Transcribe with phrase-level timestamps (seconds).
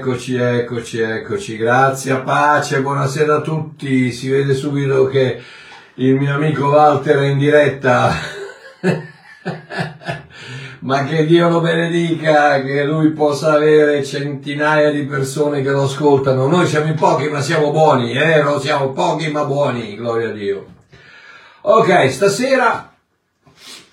[0.00, 1.56] Eccoci, eccoci, eccoci.
[1.58, 4.10] Grazie, pace, buonasera a tutti.
[4.12, 5.42] Si vede subito che
[5.96, 8.10] il mio amico Walter è in diretta.
[10.80, 16.46] ma che Dio lo benedica, che lui possa avere centinaia di persone che lo ascoltano.
[16.46, 18.42] Noi siamo in pochi ma siamo buoni, eh?
[18.42, 20.66] Non siamo pochi ma buoni, gloria a Dio.
[21.60, 22.89] Ok, stasera,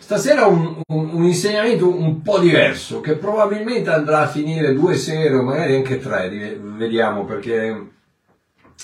[0.08, 5.36] stasera un, un, un insegnamento un po' diverso, che probabilmente andrà a finire due sere
[5.36, 7.90] o magari anche tre, vediamo, perché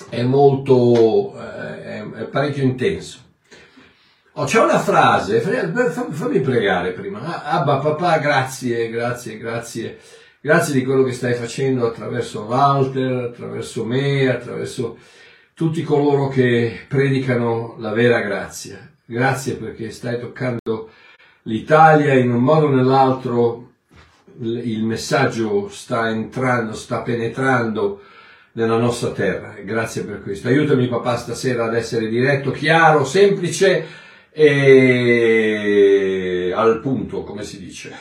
[0.09, 3.19] è molto, eh, è parecchio intenso.
[4.33, 7.21] Oh, c'è una frase, fammi pregare prima.
[7.21, 9.99] Ah, Abba papà, grazie, grazie, grazie.
[10.41, 14.97] Grazie di quello che stai facendo attraverso Walter, attraverso me, attraverso
[15.53, 18.91] tutti coloro che predicano la vera grazia.
[19.05, 20.89] Grazie perché stai toccando
[21.43, 23.71] l'Italia in un modo o nell'altro,
[24.39, 28.01] il messaggio sta entrando, sta penetrando
[28.53, 29.55] nella nostra terra.
[29.63, 30.47] Grazie per questo.
[30.47, 33.85] Aiutami papà stasera ad essere diretto, chiaro, semplice
[34.31, 35.33] e
[36.55, 37.95] al punto, come si dice.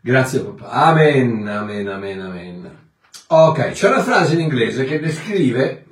[0.00, 0.70] Grazie papà.
[0.70, 2.84] Amen, amen, amen, amen.
[3.28, 5.85] Ok, c'è una frase in inglese che descrive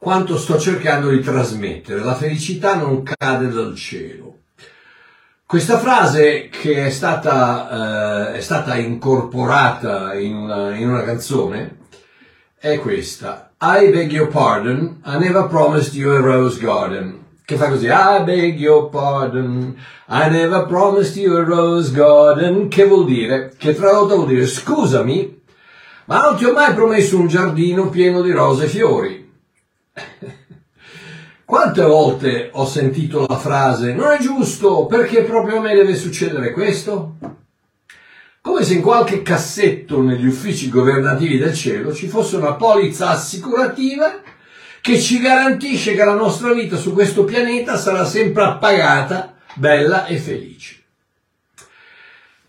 [0.00, 2.02] quanto sto cercando di trasmettere.
[2.02, 4.38] La felicità non cade dal cielo.
[5.44, 11.76] Questa frase che è stata, eh, è stata incorporata in una, in una canzone
[12.58, 13.52] è questa.
[13.60, 18.22] I beg your pardon, I never promised you a rose garden che fa così, I
[18.22, 19.76] beg your pardon,
[20.08, 25.42] I never promised you a rose garden, che vuol dire, che tradotto vuol dire, scusami,
[26.04, 29.19] ma non ti ho mai promesso un giardino pieno di rose e fiori.
[31.44, 36.52] Quante volte ho sentito la frase, non è giusto, perché proprio a me deve succedere
[36.52, 37.16] questo?
[38.40, 44.22] Come se in qualche cassetto negli uffici governativi del cielo ci fosse una polizza assicurativa
[44.80, 50.16] che ci garantisce che la nostra vita su questo pianeta sarà sempre appagata, bella e
[50.16, 50.82] felice.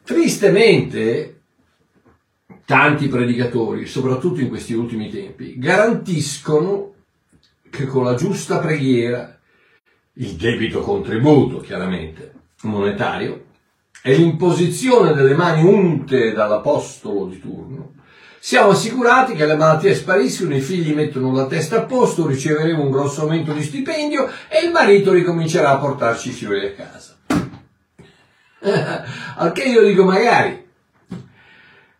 [0.04, 1.42] Tristemente,
[2.66, 6.94] tanti predicatori, soprattutto in questi ultimi tempi, garantiscono
[7.72, 9.40] che con la giusta preghiera,
[10.16, 12.34] il debito contributo chiaramente
[12.64, 13.46] monetario,
[14.04, 17.94] e l'imposizione delle mani unte dall'apostolo di turno,
[18.40, 22.92] siamo assicurati che le malattie spariscono, i figli mettono la testa a posto, riceveremo un
[22.92, 27.18] grosso aumento di stipendio e il marito ricomincerà a portarci i fiori a casa.
[29.38, 30.68] Al che io dico magari,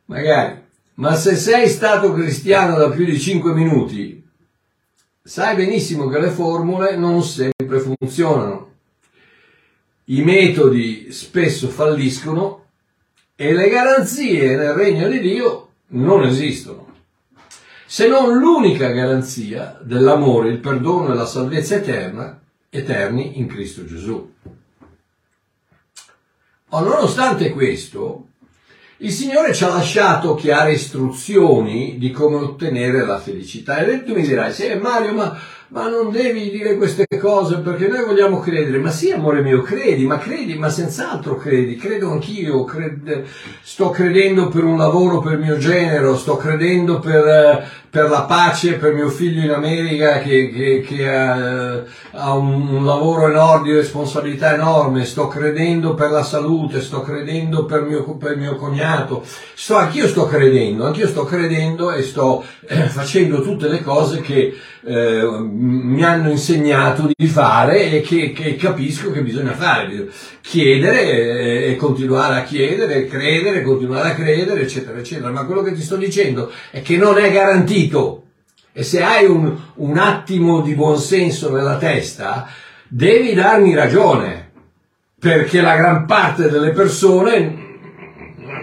[0.06, 0.64] magari,
[0.96, 4.21] ma se sei stato cristiano da più di 5 minuti,
[5.24, 8.70] sai benissimo che le formule non sempre funzionano.
[10.06, 12.66] I metodi spesso falliscono
[13.36, 16.94] e le garanzie nel regno di Dio non esistono,
[17.86, 22.40] se non l'unica garanzia dell'amore, il perdono e la salvezza eterna,
[22.70, 24.34] eterni in Cristo Gesù.
[26.70, 28.28] Oh, nonostante questo,
[29.04, 33.78] il Signore ci ha lasciato chiare istruzioni di come ottenere la felicità.
[33.78, 35.40] E tu mi dirai, sì Mario, ma
[35.72, 38.78] ma non devi dire queste cose perché noi vogliamo credere.
[38.78, 43.24] Ma sì, amore mio, credi, ma credi, ma senz'altro credi, credo anch'io, cred...
[43.62, 48.94] sto credendo per un lavoro per mio genero, sto credendo per, per la pace per
[48.94, 55.06] mio figlio in America che, che, che ha, ha, un, lavoro enorme, di responsabilità enorme,
[55.06, 60.26] sto credendo per la salute, sto credendo per mio, per mio cognato, sto, anch'io sto
[60.26, 64.54] credendo, anch'io sto credendo e sto eh, facendo tutte le cose che
[64.84, 65.22] eh,
[65.64, 70.10] mi hanno insegnato di fare e che, che capisco che bisogna fare.
[70.42, 75.30] Chiedere e continuare a chiedere, credere, continuare a credere, eccetera, eccetera.
[75.30, 78.24] Ma quello che ti sto dicendo è che non è garantito.
[78.74, 82.48] E se hai un, un attimo di buonsenso nella testa,
[82.88, 84.50] devi darmi ragione.
[85.20, 87.70] Perché la gran parte delle persone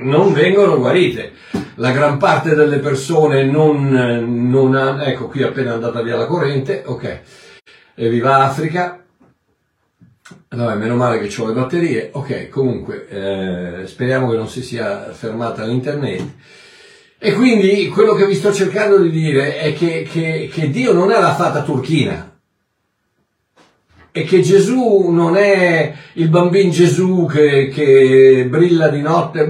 [0.02, 1.32] non vengono guarite
[1.78, 3.88] la gran parte delle persone non,
[4.50, 7.20] non ha, ecco qui appena andata via la corrente, ok,
[7.94, 9.04] e viva Africa,
[10.48, 15.10] vabbè meno male che ho le batterie, ok, comunque eh, speriamo che non si sia
[15.12, 16.34] fermata l'internet.
[17.20, 21.10] E quindi quello che vi sto cercando di dire è che, che, che Dio non
[21.10, 22.38] è la fata turchina,
[24.10, 29.46] e che Gesù non è il bambino Gesù che, che brilla di notte,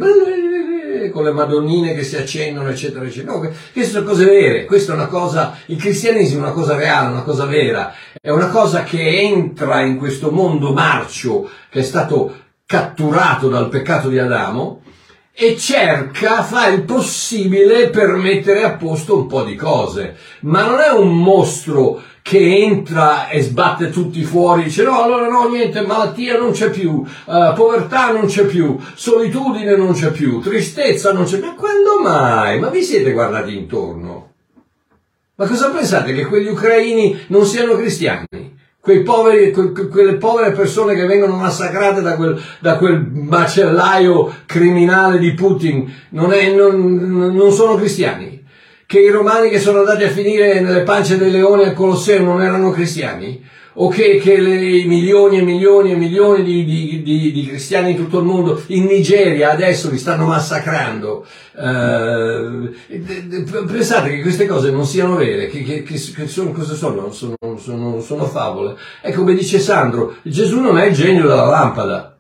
[1.18, 3.32] con le madonnine che si accendono, eccetera, eccetera.
[3.32, 7.10] No, queste sono cose vere, questa è una cosa, il cristianesimo è una cosa reale,
[7.10, 12.34] una cosa vera, è una cosa che entra in questo mondo marcio che è stato
[12.64, 14.82] catturato dal peccato di Adamo
[15.32, 20.78] e cerca, fa il possibile per mettere a posto un po' di cose, ma non
[20.78, 26.36] è un mostro che entra e sbatte tutti fuori, dice no, allora no, niente, malattia
[26.36, 31.38] non c'è più, uh, povertà non c'è più, solitudine non c'è più, tristezza non c'è
[31.38, 31.48] più.
[31.48, 32.58] Ma quando mai?
[32.60, 34.32] Ma vi siete guardati intorno?
[35.36, 38.56] Ma cosa pensate che quegli ucraini non siano cristiani?
[38.78, 45.18] quei poveri, que, quelle povere persone che vengono massacrate da quel, da quel macellaio criminale
[45.18, 48.44] di Putin non, è, non, non sono cristiani?
[48.90, 52.40] Che i romani che sono andati a finire nelle pance dei leoni al Colosseo non
[52.40, 53.38] erano cristiani?
[53.74, 57.96] o che, che le, milioni e milioni e milioni di, di, di, di, cristiani in
[57.96, 61.26] tutto il mondo in Nigeria adesso li stanno massacrando.
[61.54, 62.74] Uh,
[63.66, 67.12] pensate che queste cose non siano vere, che, che, che sono, cosa sono?
[67.12, 68.00] Sono, sono?
[68.00, 68.74] sono favole.
[69.02, 72.17] E come dice Sandro, Gesù non è il genio della lampada.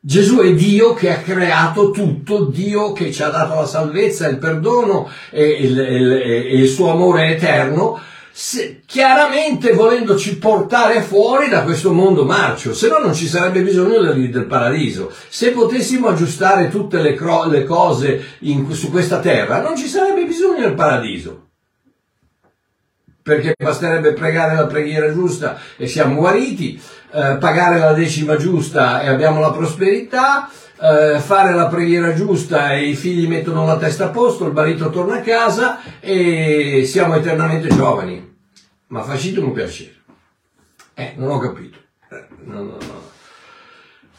[0.00, 4.38] Gesù è Dio che ha creato tutto, Dio che ci ha dato la salvezza, il
[4.38, 8.00] perdono e il, il, il suo amore eterno
[8.40, 14.00] se, chiaramente volendoci portare fuori da questo mondo marcio, se no non ci sarebbe bisogno
[14.00, 15.12] del, del paradiso.
[15.28, 20.24] Se potessimo aggiustare tutte le, cro- le cose in, su questa terra, non ci sarebbe
[20.24, 21.47] bisogno del paradiso.
[23.28, 26.80] Perché basterebbe pregare la preghiera giusta e siamo guariti,
[27.12, 30.48] eh, pagare la decima giusta e abbiamo la prosperità,
[30.80, 34.88] eh, fare la preghiera giusta e i figli mettono la testa a posto, il marito
[34.88, 38.36] torna a casa e siamo eternamente giovani
[38.88, 39.96] ma facitemi un piacere.
[40.94, 41.78] Eh, non ho capito.
[42.10, 43.07] Eh, no, no, no.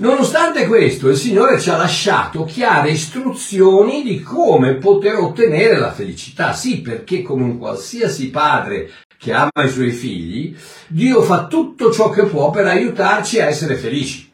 [0.01, 6.53] Nonostante questo, il Signore ci ha lasciato chiare istruzioni di come poter ottenere la felicità.
[6.53, 10.55] Sì, perché come un qualsiasi padre che ama i suoi figli,
[10.87, 14.31] Dio fa tutto ciò che può per aiutarci a essere felici.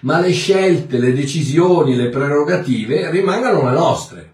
[0.00, 4.32] Ma le scelte, le decisioni, le prerogative rimangono le nostre.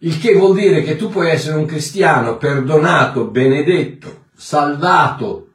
[0.00, 5.52] Il che vuol dire che tu puoi essere un cristiano perdonato, benedetto, salvato,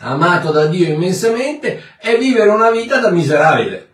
[0.00, 3.88] amato da Dio immensamente e vivere una vita da miserabile.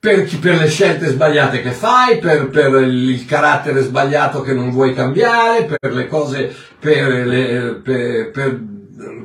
[0.00, 4.94] Per, per le scelte sbagliate che fai, per, per, il carattere sbagliato che non vuoi
[4.94, 7.80] cambiare, per le cose, per, le,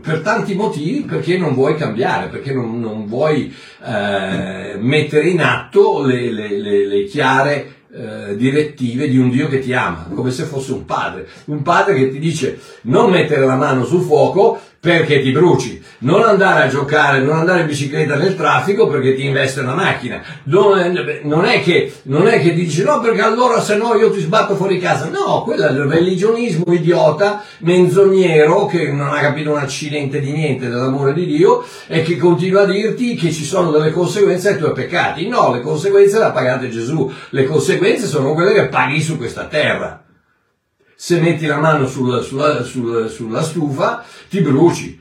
[0.03, 3.53] per tanti motivi perché non vuoi cambiare, perché non, non vuoi
[3.85, 9.59] eh, mettere in atto le, le, le, le chiare eh, direttive di un Dio che
[9.59, 13.55] ti ama, come se fosse un padre, un padre che ti dice non mettere la
[13.55, 18.35] mano sul fuoco perché ti bruci, non andare a giocare, non andare in bicicletta nel
[18.35, 23.21] traffico perché ti investe una macchina, non è, che, non è che dici no perché
[23.21, 28.65] allora se no io ti sbatto fuori casa, no, quello è il religionismo idiota, menzognero,
[28.65, 32.65] che non ha capito un accidente di niente dell'amore di Dio e che continua a
[32.65, 36.67] dirti che ci sono delle conseguenze ai tuoi peccati, no, le conseguenze le ha pagate
[36.67, 40.02] Gesù, le conseguenze sono quelle che paghi su questa terra
[41.05, 44.97] se metti la mano sulla, sulla, sulla, sulla stufa ti bruci.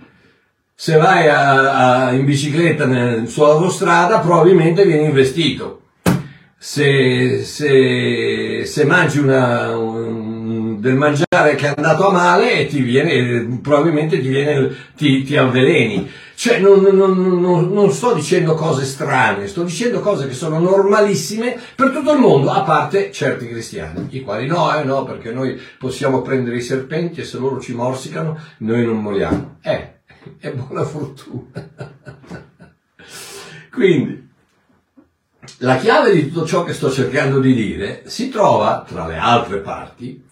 [0.75, 2.87] Se vai a, a, in bicicletta
[3.25, 5.83] sull'autostrada probabilmente vieni investito.
[6.59, 10.22] Se, se, se mangi una, un,
[10.83, 15.37] del mangiare che è andato a male e ti viene, probabilmente ti, viene, ti, ti
[15.37, 16.11] avveleni.
[16.35, 21.57] Cioè, non, non, non, non, sto dicendo cose strane, sto dicendo cose che sono normalissime
[21.77, 25.57] per tutto il mondo, a parte certi cristiani, i quali no, eh no, perché noi
[25.79, 29.59] possiamo prendere i serpenti e se loro ci morsicano, noi non moriamo.
[29.63, 30.01] Eh,
[30.41, 31.53] è buona fortuna.
[33.71, 34.31] Quindi,
[35.59, 39.59] la chiave di tutto ciò che sto cercando di dire si trova, tra le altre
[39.59, 40.31] parti,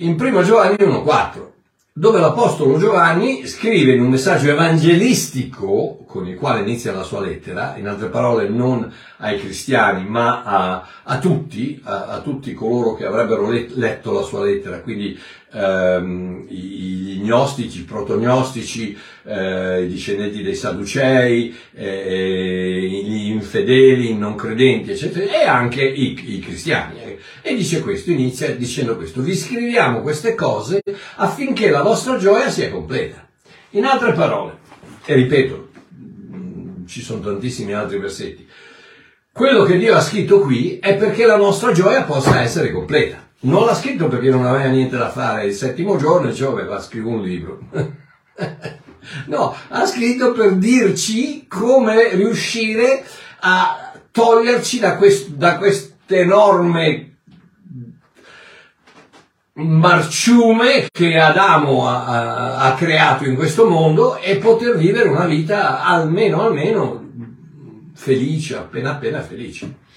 [0.00, 1.48] in 1 Giovanni 1.4
[1.92, 7.76] dove l'Apostolo Giovanni scrive in un messaggio evangelistico con il quale inizia la sua lettera,
[7.76, 13.04] in altre parole non ai cristiani ma a, a tutti, a, a, tutti coloro che
[13.04, 15.18] avrebbero letto la sua lettera, quindi
[15.52, 24.16] ehm, i, i gnostici, i protognostici, eh, i discendenti dei Sadducei, eh, gli infedeli, i
[24.16, 27.09] non credenti, eccetera, e anche i, i cristiani.
[27.42, 30.82] E dice questo, inizia dicendo questo, vi scriviamo queste cose
[31.16, 33.28] affinché la vostra gioia sia completa.
[33.70, 34.58] In altre parole,
[35.04, 35.68] e ripeto,
[36.86, 38.46] ci sono tantissimi altri versetti,
[39.32, 43.28] quello che Dio ha scritto qui è perché la nostra gioia possa essere completa.
[43.42, 46.80] Non l'ha scritto perché non aveva niente da fare il settimo giorno e diceva, va,
[46.80, 47.60] scrivo un libro.
[49.26, 53.04] no, ha scritto per dirci come riuscire
[53.40, 57.09] a toglierci da, quest, da queste enorme
[59.60, 66.42] marciume che Adamo ha, ha, creato in questo mondo e poter vivere una vita almeno,
[66.42, 67.08] almeno
[67.94, 69.88] felice, appena appena felice.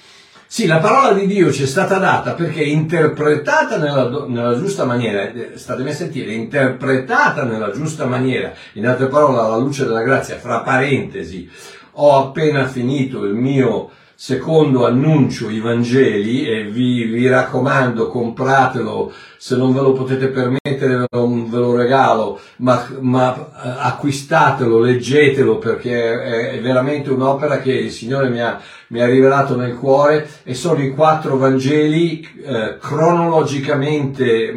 [0.45, 5.31] Sì, la parola di Dio ci è stata data perché interpretata nella, nella, giusta maniera,
[5.31, 10.37] eh, statemi a sentire, interpretata nella giusta maniera, in altre parole alla luce della grazia,
[10.37, 11.49] fra parentesi,
[11.93, 19.55] ho appena finito il mio secondo annuncio i Vangeli e vi, vi, raccomando compratelo, se
[19.57, 26.21] non ve lo potete permettere lo, ve lo regalo, ma, ma, eh, acquistatelo, leggetelo perché
[26.21, 30.53] è, è, veramente un'opera che il Signore mi ha, mi ha rivelato nel cuore e
[30.53, 34.53] sono i quattro Vangeli eh, cronologicamente,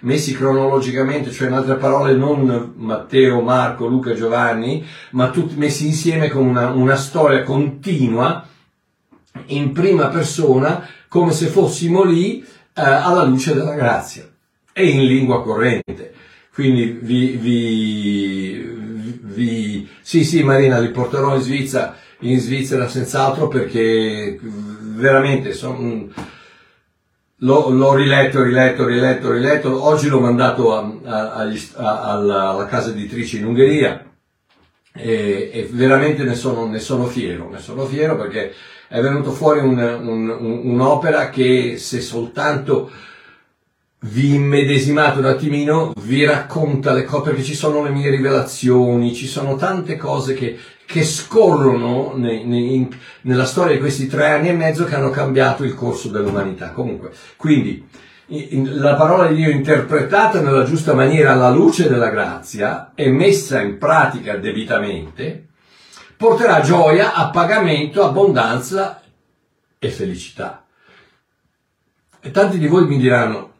[0.00, 6.28] messi cronologicamente, cioè in altre parole non Matteo, Marco, Luca, Giovanni, ma tutti messi insieme
[6.28, 8.48] con una, una storia continua
[9.50, 12.46] in prima persona come se fossimo lì eh,
[12.82, 14.28] alla luce della grazia.
[14.72, 16.14] E in lingua corrente.
[16.52, 24.38] Quindi vi, vi, vi, sì sì Marina li porterò in Svizzera, in Svizzera senz'altro perché
[24.40, 26.08] veramente sono,
[27.36, 32.90] l'ho, l'ho, riletto, riletto, riletto, riletto, oggi l'ho mandato a, a, a, alla, alla casa
[32.90, 34.04] editrice in Ungheria.
[34.92, 38.52] E, e veramente ne sono, ne sono fiero, ne sono fiero perché
[38.92, 42.90] è venuto fuori un, un, un, un'opera che se soltanto
[44.00, 49.28] vi immedesimate un attimino, vi racconta le cose, perché ci sono le mie rivelazioni, ci
[49.28, 52.88] sono tante cose che, che scorrono ne, ne, in,
[53.22, 56.72] nella storia di questi tre anni e mezzo che hanno cambiato il corso dell'umanità.
[56.72, 57.86] Comunque, quindi,
[58.26, 63.60] in, la parola di Dio interpretata nella giusta maniera alla luce della grazia e messa
[63.60, 65.49] in pratica debitamente,
[66.20, 69.02] porterà gioia, appagamento, abbondanza
[69.78, 70.66] e felicità.
[72.20, 73.54] E tanti di voi mi diranno,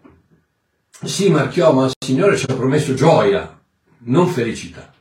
[1.02, 3.58] sì Marchiò, ma il Signore ci ha promesso gioia,
[4.00, 4.92] non felicità.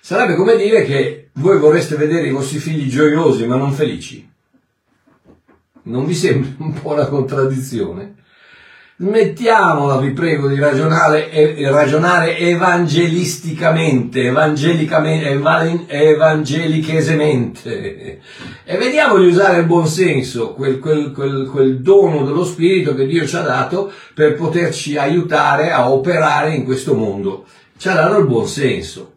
[0.00, 4.30] Sarebbe come dire che voi vorreste vedere i vostri figli gioiosi ma non felici.
[5.82, 8.14] Non vi sembra un po' una contraddizione?
[9.00, 15.28] Smettiamola, vi prego, di ragionare, eh, ragionare evangelisticamente, evangelicamente,
[15.88, 18.20] evangelichesemente
[18.64, 23.06] e vediamo di usare il buon senso, quel, quel, quel, quel dono dello Spirito che
[23.06, 27.44] Dio ci ha dato per poterci aiutare a operare in questo mondo.
[27.76, 29.12] Ci ha dato il buon senso,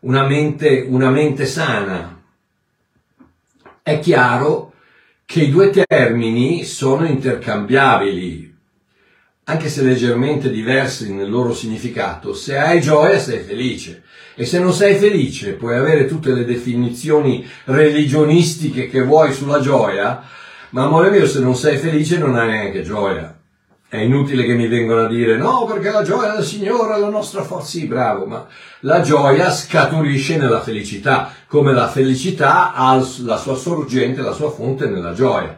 [0.00, 2.22] una mente, una mente sana.
[3.82, 4.74] È chiaro
[5.24, 8.47] che i due termini sono intercambiabili,
[9.48, 14.02] anche se leggermente diversi nel loro significato, se hai gioia sei felice.
[14.34, 20.22] E se non sei felice puoi avere tutte le definizioni religionistiche che vuoi sulla gioia,
[20.70, 23.36] ma amore mio se non sei felice non hai neanche gioia.
[23.88, 27.08] È inutile che mi vengano a dire no perché la gioia del Signore è la
[27.08, 28.46] nostra forza, sì bravo, ma
[28.80, 34.86] la gioia scaturisce nella felicità, come la felicità ha la sua sorgente, la sua fonte
[34.88, 35.57] nella gioia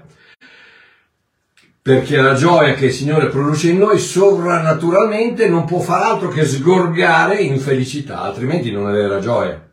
[1.83, 6.45] perché la gioia che il Signore produce in noi sovrannaturalmente non può far altro che
[6.45, 9.69] sgorgare in felicità, altrimenti non è vera gioia.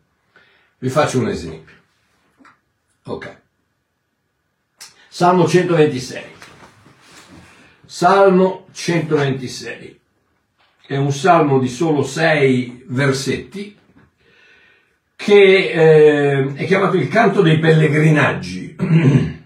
[0.80, 1.76] Vi faccio un esempio.
[3.06, 3.36] Ok.
[5.10, 6.24] Salmo 126.
[7.86, 10.00] Salmo 126.
[10.86, 13.76] È un salmo di solo sei versetti
[15.16, 18.76] che eh, è chiamato il canto dei pellegrinaggi.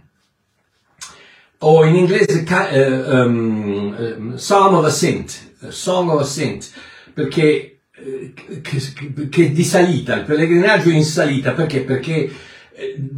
[1.63, 6.69] o in inglese uh, um, Psalm of Ascent, Song of Ascent,
[7.13, 11.81] perché eh, che, che di salita, il pellegrinaggio in salita, perché?
[11.81, 12.31] Perché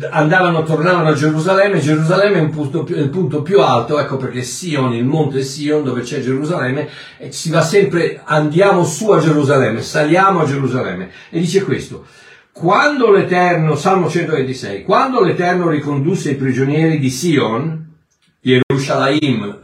[0.10, 4.94] andavano, tornavano a Gerusalemme, Gerusalemme è un punto, il punto più alto, ecco perché Sion,
[4.94, 6.90] il monte Sion dove c'è Gerusalemme,
[7.30, 11.10] si va sempre, andiamo su a Gerusalemme, saliamo a Gerusalemme.
[11.30, 12.06] E dice questo,
[12.52, 17.92] quando l'Eterno, Salmo 126, quando l'Eterno ricondusse i prigionieri di Sion,
[18.44, 19.58] Yerushalayim,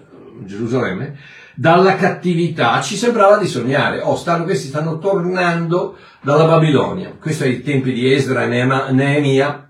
[0.45, 1.17] Gerusalemme,
[1.53, 4.00] dalla cattività, ci sembrava di sognare.
[4.00, 7.13] Oh, stanno, questi stanno tornando dalla Babilonia.
[7.19, 8.48] Questo è i tempi di Esra e
[8.93, 9.69] Neemia,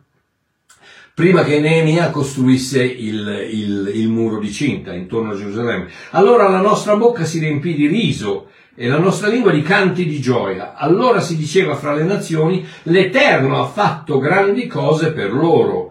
[1.15, 5.87] prima che Neemia costruisse il, il, il muro di cinta intorno a Gerusalemme.
[6.11, 10.21] Allora la nostra bocca si riempì di riso e la nostra lingua di canti di
[10.21, 10.75] gioia.
[10.75, 15.88] Allora si diceva fra le nazioni, l'Eterno ha fatto grandi cose per loro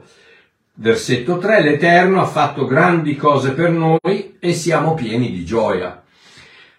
[0.80, 6.04] Versetto 3, l'Eterno ha fatto grandi cose per noi e siamo pieni di gioia.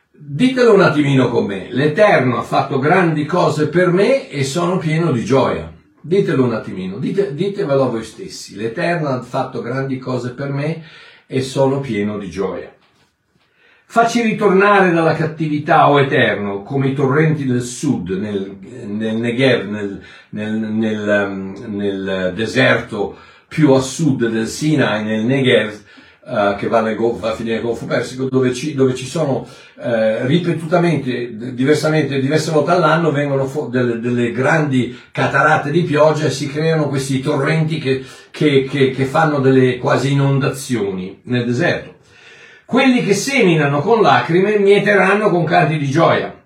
[0.09, 5.11] Ditelo un attimino con me, l'Eterno ha fatto grandi cose per me e sono pieno
[5.11, 5.69] di gioia.
[5.99, 10.81] Ditelo un attimino, dite, ditevelo a voi stessi, l'Eterno ha fatto grandi cose per me
[11.27, 12.73] e sono pieno di gioia.
[13.83, 19.67] Facci ritornare dalla cattività, o oh Eterno, come i torrenti del sud, nel, nel Negev,
[19.67, 23.17] nel, nel, nel, um, nel deserto
[23.49, 25.73] più a sud del Sinai, nel Negev,
[26.25, 29.45] uh, che va, Golfo, va a finire nel Golfo Persico, dove ci, dove ci sono
[29.75, 36.47] uh, ripetutamente, diverse volte all'anno, vengono fu- delle, delle, grandi catarate di pioggia e si
[36.47, 41.95] creano questi torrenti che, che, che, che fanno delle quasi inondazioni nel deserto.
[42.65, 46.38] Quelli che seminano con lacrime mieteranno con canti di gioia.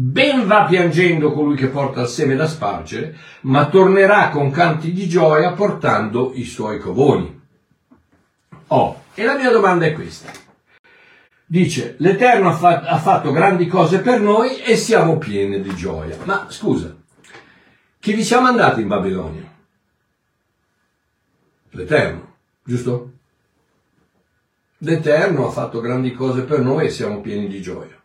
[0.00, 5.08] Ben va piangendo colui che porta il seme da spargere, ma tornerà con canti di
[5.08, 7.40] gioia portando i suoi covoni.
[8.68, 10.30] Oh, e la mia domanda è questa.
[11.44, 16.16] Dice, l'Eterno ha, fa- ha fatto grandi cose per noi e siamo pieni di gioia.
[16.22, 16.96] Ma scusa,
[17.98, 19.52] chi vi siamo andati in Babilonia?
[21.70, 23.12] L'Eterno, giusto?
[24.78, 27.97] L'Eterno ha fatto grandi cose per noi e siamo pieni di gioia.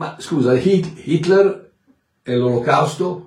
[0.00, 1.72] Ma scusa, Hitler
[2.22, 3.26] e l'Olocausto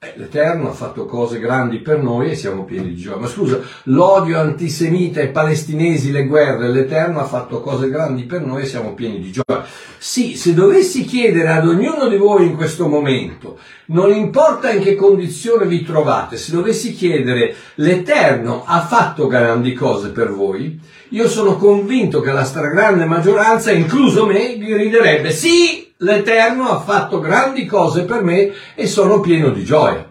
[0.00, 3.18] eh, L'Eterno ha fatto cose grandi per noi e siamo pieni di gioia.
[3.18, 8.62] Ma scusa, l'odio antisemita, i palestinesi, le guerre, l'Eterno ha fatto cose grandi per noi
[8.62, 9.64] e siamo pieni di gioia.
[9.98, 14.96] Sì, se dovessi chiedere ad ognuno di voi in questo momento, non importa in che
[14.96, 20.76] condizione vi trovate, se dovessi chiedere l'Eterno ha fatto grandi cose per voi,
[21.10, 27.20] io sono convinto che la stragrande maggioranza, incluso me, vi riderebbe sì, l'Eterno ha fatto
[27.20, 30.08] grandi cose per me e sono pieno di gioia.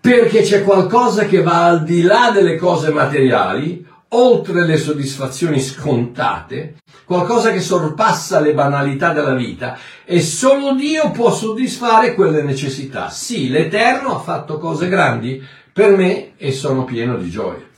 [0.00, 6.76] Perché c'è qualcosa che va al di là delle cose materiali, oltre le soddisfazioni scontate,
[7.04, 13.10] qualcosa che sorpassa le banalità della vita e solo Dio può soddisfare quelle necessità.
[13.10, 15.40] Sì, l'Eterno ha fatto cose grandi
[15.72, 17.68] per me e sono pieno di gioia.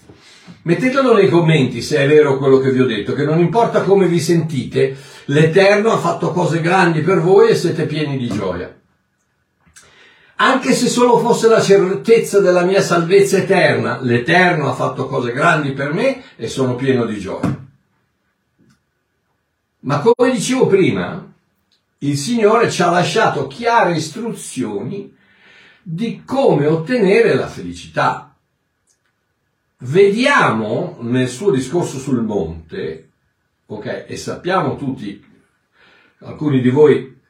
[0.65, 4.07] Mettetelo nei commenti se è vero quello che vi ho detto, che non importa come
[4.07, 8.75] vi sentite, l'Eterno ha fatto cose grandi per voi e siete pieni di gioia.
[10.37, 15.73] Anche se solo fosse la certezza della mia salvezza eterna, l'Eterno ha fatto cose grandi
[15.73, 17.61] per me e sono pieno di gioia.
[19.81, 21.33] Ma come dicevo prima,
[21.99, 25.15] il Signore ci ha lasciato chiare istruzioni
[25.83, 28.33] di come ottenere la felicità
[29.83, 33.12] vediamo nel suo discorso sul monte,
[33.67, 35.25] ok, e sappiamo tutti,
[36.21, 37.21] alcuni di voi,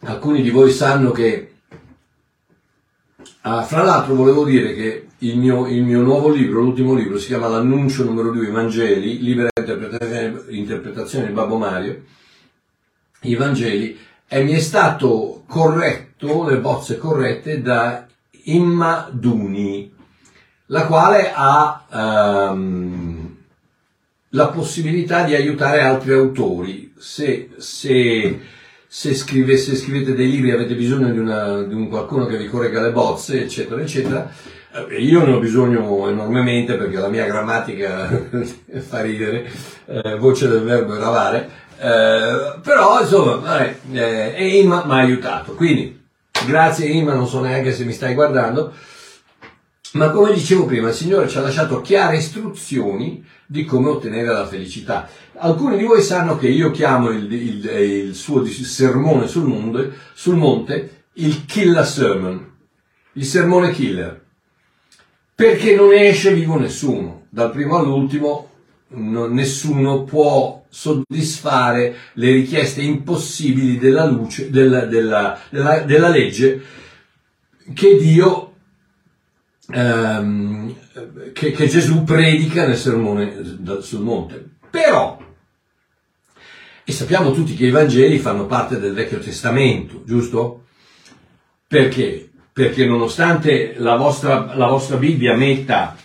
[0.00, 1.54] alcuni di voi sanno che,
[3.42, 7.26] ah, fra l'altro volevo dire che il mio, il mio, nuovo libro, l'ultimo libro, si
[7.26, 12.04] chiama L'annuncio numero 2, i Vangeli, libera interpretazione, interpretazione di Babbo Mario,
[13.22, 18.06] i Vangeli, e mi è stato corretto, le bozze corrette da
[18.44, 19.92] Imma Duni,
[20.70, 21.84] la quale ha
[22.52, 23.36] um,
[24.30, 26.94] la possibilità di aiutare altri autori.
[26.96, 28.40] Se, se,
[28.86, 32.48] se, scrive, se scrivete dei libri avete bisogno di, una, di un qualcuno che vi
[32.48, 34.30] corregga le bozze, eccetera, eccetera,
[34.88, 38.08] eh, io ne ho bisogno enormemente perché la mia grammatica
[38.78, 39.50] fa ridere,
[39.86, 45.54] eh, voce del verbo eravare, eh, però insomma, vabbè, eh, e mi ha aiutato.
[45.54, 45.98] Quindi,
[46.46, 48.72] Grazie Ima, non so neanche se mi stai guardando.
[49.92, 54.46] Ma come dicevo prima, il Signore ci ha lasciato chiare istruzioni di come ottenere la
[54.46, 55.08] felicità.
[55.34, 60.36] Alcuni di voi sanno che io chiamo il, il, il suo sermone sul, mondo, sul
[60.36, 62.52] monte il killer sermon,
[63.14, 64.24] il sermone killer,
[65.34, 68.48] perché non esce vivo nessuno, dal primo all'ultimo
[68.92, 76.62] nessuno può soddisfare le richieste impossibili della luce, della, della, della legge
[77.74, 78.49] che Dio,
[79.72, 80.74] ehm,
[81.32, 84.48] che, che Gesù predica nel sermone sul monte.
[84.70, 85.18] Però,
[86.84, 90.64] e sappiamo tutti che i Vangeli fanno parte del Vecchio Testamento, giusto?
[91.66, 92.30] Perché?
[92.52, 95.96] Perché nonostante la vostra, la vostra Bibbia metta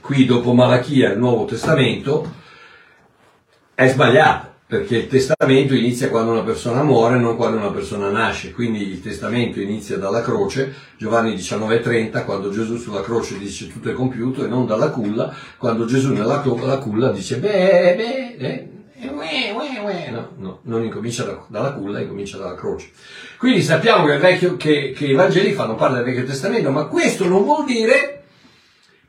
[0.00, 2.38] qui dopo Malachia il Nuovo Testamento,
[3.74, 8.52] è sbagliato, perché il testamento inizia quando una persona muore, non quando una persona nasce.
[8.52, 13.94] Quindi il testamento inizia dalla croce, Giovanni 19,30, quando Gesù sulla croce dice tutto è
[13.94, 20.28] compiuto, e non dalla culla, quando Gesù nella culla dice beh, beh, eh, eh, no,
[20.36, 22.90] no, non incomincia da, dalla culla, incomincia dalla croce.
[23.38, 27.26] Quindi sappiamo che, vecchio, che, che i Vangeli fanno parte del Vecchio Testamento, ma questo
[27.26, 28.19] non vuol dire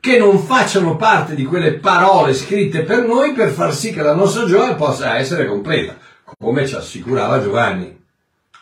[0.02, 4.16] che non facciano parte di quelle parole scritte per noi per far sì che la
[4.16, 5.96] nostra gioia possa essere completa,
[6.36, 8.04] come ci assicurava Giovanni.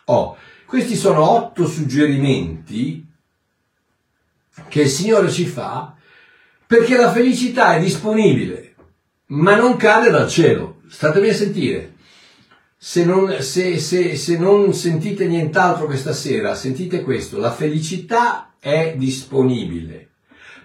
[0.05, 3.07] Oh, questi sono otto suggerimenti
[4.68, 5.94] che il Signore ci fa
[6.66, 8.74] Perché la felicità è disponibile,
[9.29, 10.83] ma non cade dal cielo.
[10.88, 11.94] Statemi a sentire.
[12.76, 17.38] Se non, se, se, se non sentite nient'altro questa sera, sentite questo.
[17.38, 20.10] La felicità è disponibile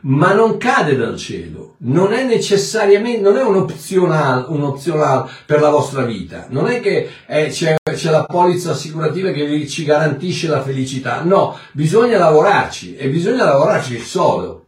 [0.06, 5.62] ma non cade dal cielo, non è necessariamente, non è un opzionale, un opzionale per
[5.62, 10.48] la vostra vita, non è che eh, c'è, c'è, la polizza assicurativa che ci garantisce
[10.48, 14.66] la felicità, no, bisogna lavorarci e bisogna lavorarci solo.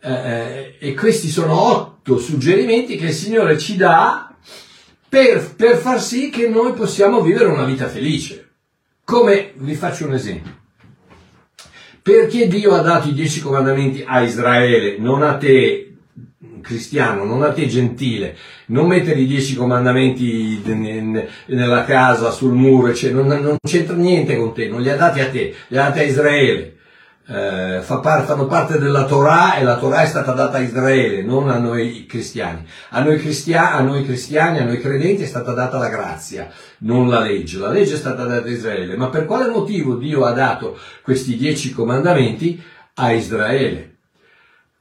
[0.00, 4.34] Eh, eh, e questi sono otto suggerimenti che il Signore ci dà
[5.08, 8.50] per, per far sì che noi possiamo vivere una vita felice.
[9.04, 10.62] Come vi faccio un esempio.
[12.04, 15.94] Perché Dio ha dato i dieci comandamenti a Israele, non a te
[16.60, 18.36] cristiano, non a te gentile,
[18.66, 20.60] non mettere i dieci comandamenti
[21.46, 25.20] nella casa, sul muro, cioè non, non c'entra niente con te, non li ha dati
[25.20, 26.74] a te, li ha dati a Israele
[27.26, 31.48] eh, par- fanno parte della Torah e la Torah è stata data a Israele, non
[31.48, 32.66] a noi cristiani.
[32.90, 37.08] A noi, cristia- a noi cristiani, a noi credenti è stata data la grazia, non
[37.08, 37.58] la legge.
[37.58, 38.96] La legge è stata data a Israele.
[38.96, 42.62] Ma per quale motivo Dio ha dato questi dieci comandamenti
[42.94, 43.93] a Israele?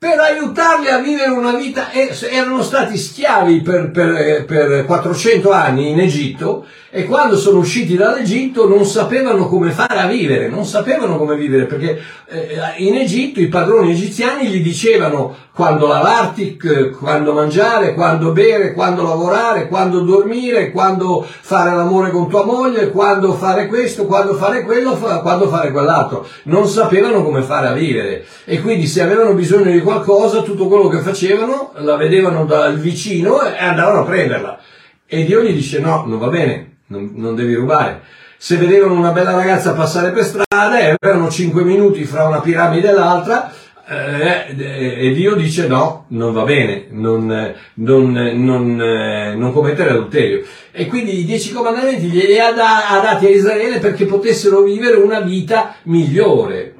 [0.03, 6.01] Per aiutarli a vivere una vita, erano stati schiavi per, per, per 400 anni in
[6.01, 11.37] Egitto e quando sono usciti dall'Egitto non sapevano come fare a vivere, non sapevano come
[11.37, 16.57] vivere perché eh, in Egitto i padroni egiziani gli dicevano quando lavarti,
[16.97, 23.33] quando mangiare, quando bere, quando lavorare, quando dormire, quando fare l'amore con tua moglie, quando
[23.33, 26.27] fare questo, quando fare quello, quando fare quell'altro.
[26.45, 30.87] Non sapevano come fare a vivere e quindi se avevano bisogno di qualcosa tutto quello
[30.87, 34.59] che facevano la vedevano dal vicino e andavano a prenderla.
[35.05, 38.01] E Dio gli dice no, non va bene, non, non devi rubare.
[38.37, 42.93] Se vedevano una bella ragazza passare per strada erano 5 minuti fra una piramide e
[42.93, 43.51] l'altra,
[43.85, 50.45] eh, e Dio dice no, non va bene, non, non, non, eh, non commettere adulterio.
[50.71, 54.95] E quindi i dieci comandamenti glieli ha, da, ha dati a Israele perché potessero vivere
[54.95, 56.75] una vita migliore.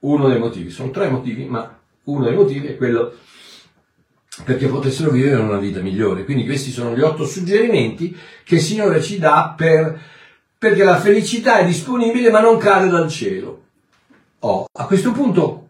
[0.00, 3.14] Uno dei motivi, sono tre motivi, ma uno dei motivi è quello
[4.44, 6.24] perché potessero vivere una vita migliore.
[6.24, 9.98] Quindi questi sono gli otto suggerimenti che il Signore ci dà per,
[10.58, 13.62] perché la felicità è disponibile ma non cade dal cielo.
[14.40, 15.63] Oh, a questo punto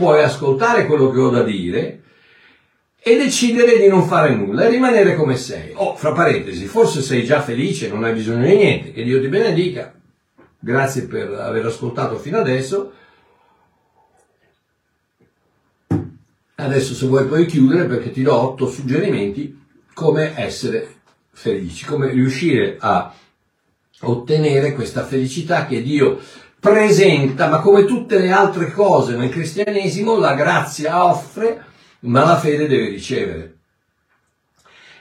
[0.00, 2.00] puoi ascoltare quello che ho da dire
[3.02, 5.72] e decidere di non fare nulla e rimanere come sei.
[5.74, 9.28] Oh, fra parentesi, forse sei già felice, non hai bisogno di niente, che Dio ti
[9.28, 9.92] benedica.
[10.58, 12.92] Grazie per aver ascoltato fino adesso.
[16.54, 20.94] Adesso se vuoi puoi chiudere perché ti do otto suggerimenti come essere
[21.30, 23.12] felici, come riuscire a
[24.00, 26.18] ottenere questa felicità che Dio
[26.60, 31.64] presenta, ma come tutte le altre cose nel cristianesimo la grazia offre,
[32.00, 33.54] ma la fede deve ricevere.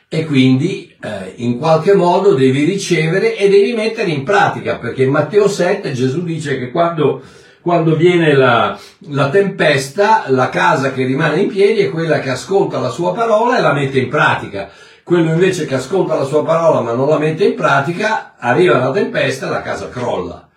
[0.07, 5.11] E quindi eh, in qualche modo devi ricevere e devi mettere in pratica, perché in
[5.11, 7.21] Matteo 7 Gesù dice che quando
[7.61, 12.79] quando viene la, la, tempesta, la casa che rimane in piedi è quella che ascolta
[12.79, 14.69] la sua parola e la mette in pratica.
[15.03, 18.91] Quello invece che ascolta la sua parola ma non la mette in pratica, arriva la
[18.91, 20.48] tempesta e la casa crolla.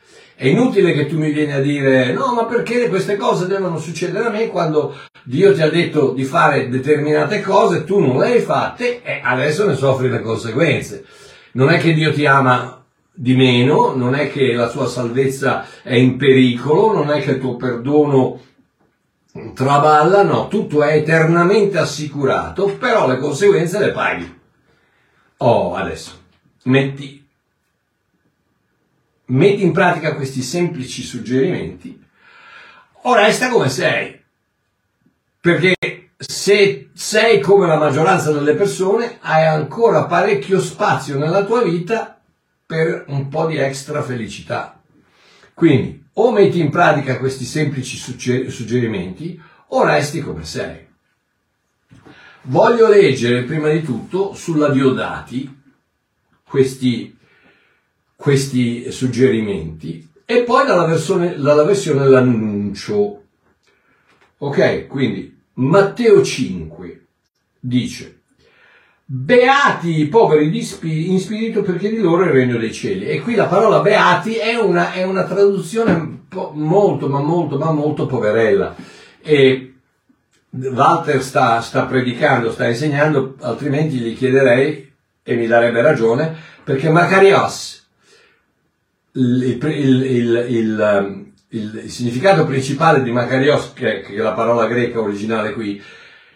[0.43, 4.27] È inutile che tu mi vieni a dire no, ma perché queste cose devono succedere
[4.27, 8.41] a me quando Dio ti ha detto di fare determinate cose, tu non le hai
[8.41, 11.05] fatte e adesso ne soffri le conseguenze.
[11.53, 15.95] Non è che Dio ti ama di meno, non è che la sua salvezza è
[15.95, 18.41] in pericolo, non è che il tuo perdono
[19.55, 24.41] traballa, no, tutto è eternamente assicurato, però le conseguenze le paghi.
[25.37, 26.11] Oh, adesso,
[26.65, 27.22] metti,
[29.27, 32.01] metti in pratica questi semplici suggerimenti,
[33.05, 34.21] o resta come sei,
[35.41, 35.75] perché
[36.17, 42.21] se sei come la maggioranza delle persone, hai ancora parecchio spazio nella tua vita
[42.65, 44.81] per un po' di extra felicità.
[45.55, 50.89] Quindi o metti in pratica questi semplici suggerimenti o resti come sei.
[52.43, 55.61] Voglio leggere prima di tutto sulla Diodati
[56.49, 57.12] questi,
[58.23, 63.23] questi suggerimenti e poi dalla versione, dalla versione l'annuncio.
[64.39, 67.07] Ok, quindi Matteo 5
[67.59, 68.21] dice
[69.05, 73.07] Beati i poveri in spirito perché di loro è il regno dei cieli.
[73.07, 78.07] E qui la parola beati è una, è una traduzione molto, ma molto, ma molto
[78.07, 78.77] poverella.
[79.21, 79.75] E
[80.51, 84.93] Walter sta, sta predicando, sta insegnando, altrimenti gli chiederei,
[85.25, 87.82] e mi darebbe ragione, perché Macarios,
[89.13, 95.53] il, il, il, il, significato principale di Macarios, che, che è la parola greca originale
[95.53, 95.83] qui,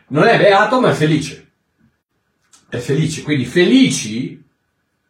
[0.08, 1.52] non è beato ma è felice.
[2.68, 4.44] È felice, quindi felici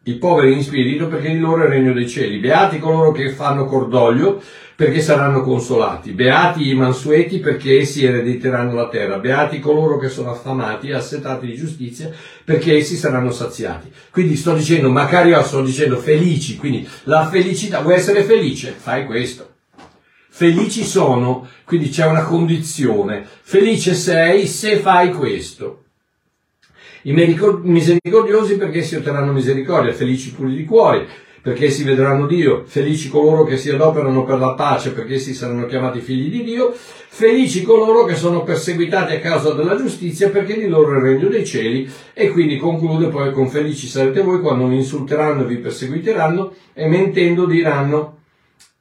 [0.07, 2.39] i poveri in spirito perché di loro è il regno dei cieli.
[2.39, 4.41] Beati coloro che fanno cordoglio
[4.77, 6.13] perché saranno consolati.
[6.13, 9.19] Beati i mansueti perché essi erediteranno la terra.
[9.19, 12.11] Beati coloro che sono affamati e assetati di giustizia
[12.45, 13.91] perché essi saranno saziati.
[14.11, 18.75] Quindi sto dicendo, Macario sto dicendo felici, quindi la felicità, vuoi essere felice?
[18.77, 19.55] Fai questo.
[20.29, 23.27] Felici sono, quindi c'è una condizione.
[23.43, 25.86] Felice sei se fai questo.
[27.07, 31.07] I misericordiosi perché si otterranno misericordia, felici puri di cuore,
[31.41, 35.67] perché si vedranno Dio, felici coloro che si adoperano per la pace, perché si saranno
[35.67, 40.67] chiamati figli di Dio, felici coloro che sono perseguitati a causa della giustizia, perché di
[40.67, 44.67] loro è il regno dei cieli, e quindi conclude poi con felici sarete voi quando
[44.67, 48.19] vi insulteranno e vi perseguiteranno, e mentendo diranno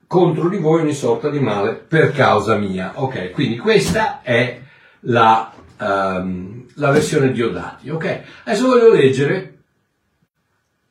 [0.07, 2.93] contro di voi ogni sorta di male per causa mia.
[2.95, 4.59] Ok, quindi questa è
[5.01, 7.89] la um, la versione Diodati.
[7.89, 9.57] Ok, adesso voglio leggere,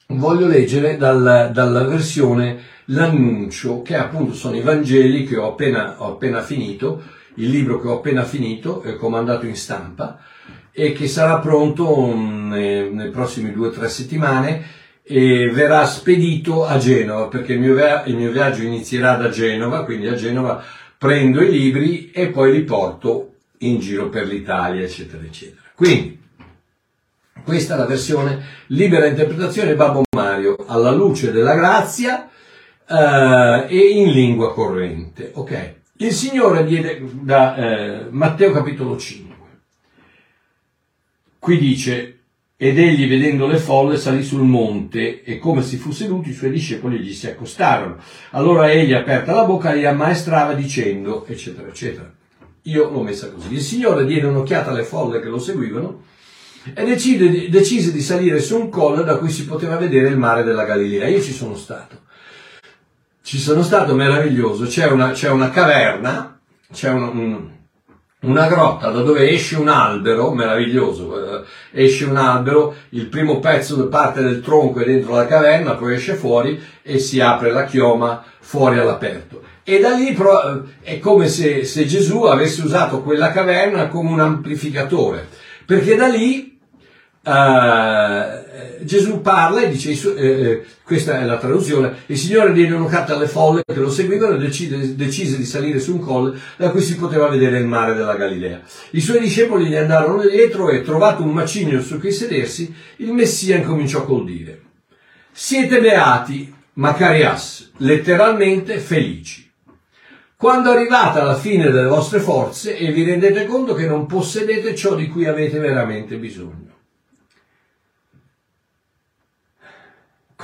[0.09, 6.12] voglio leggere dal, dalla versione L'annuncio, che appunto sono i Vangeli che ho appena, ho
[6.12, 7.03] appena finito,
[7.37, 10.18] il libro che ho appena finito, eh, comandato in stampa,
[10.70, 16.79] e che sarà pronto um, nei prossimi due o tre settimane e verrà spedito a
[16.79, 20.62] Genova perché il mio, il mio, viaggio inizierà da Genova, quindi a Genova
[20.99, 25.63] prendo i libri e poi li porto in giro per l'Italia, eccetera, eccetera.
[25.74, 26.18] Quindi,
[27.42, 32.30] questa è la versione libera interpretazione Babbo Mario alla luce della grazia
[32.88, 35.30] eh, e in lingua corrente.
[35.34, 35.74] Ok?
[35.98, 39.34] Il Signore diede da eh, Matteo capitolo 5.
[41.38, 42.18] Qui dice,
[42.56, 46.50] ed egli vedendo le folle salì sul monte e come si fu seduto i suoi
[46.50, 47.98] discepoli gli si accostarono.
[48.30, 52.10] Allora egli aperta la bocca li ammaestrava dicendo, eccetera, eccetera.
[52.64, 53.53] Io l'ho messa così.
[53.53, 56.05] Il Signore diede un'occhiata alle folle che lo seguivano
[56.72, 60.42] e decide, decise di salire su un colle da cui si poteva vedere il mare
[60.42, 61.09] della Galilea.
[61.09, 62.03] Io ci sono stato.
[63.22, 64.64] Ci sono stato meraviglioso.
[64.64, 66.40] C'è una, c'è una caverna,
[66.72, 67.50] c'è un, un,
[68.24, 73.88] una grotta da dove esce un albero, meraviglioso, eh, esce un albero, il primo pezzo
[73.88, 78.24] parte del tronco è dentro la caverna, poi esce fuori e si apre la chioma
[78.40, 79.42] fuori all'aperto.
[79.62, 80.16] E da lì
[80.82, 85.26] è come se, se Gesù avesse usato quella caverna come un amplificatore,
[85.64, 86.54] perché da lì
[87.26, 93.14] Uh, Gesù parla e dice, eh, eh, questa è la traduzione, il Signore diede un'occhiata
[93.14, 96.82] alle folle che lo seguivano e decide, decise di salire su un colle da cui
[96.82, 98.60] si poteva vedere il mare della Galilea.
[98.90, 103.56] I suoi discepoli gli andarono dietro e trovato un macigno su cui sedersi, il Messia
[103.56, 104.60] incominciò col dire,
[105.32, 109.42] siete beati, Macarias, letteralmente felici
[110.37, 114.94] quando arrivate alla fine delle vostre forze e vi rendete conto che non possedete ciò
[114.94, 116.73] di cui avete veramente bisogno.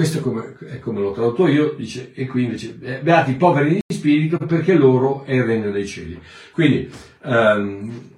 [0.00, 3.36] Questo è come, è come l'ho tradotto io, dice, e qui invece, eh, beati i
[3.36, 6.18] poveri di spirito perché loro è il regno dei cieli.
[6.52, 6.90] Quindi,
[7.24, 8.08] um,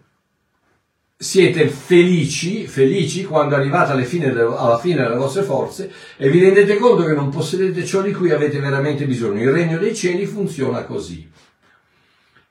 [1.17, 6.39] siete felici, felici quando arrivate alla fine, delle, alla fine delle vostre forze e vi
[6.39, 9.43] rendete conto che non possedete ciò di cui avete veramente bisogno.
[9.43, 11.29] Il regno dei cieli funziona così.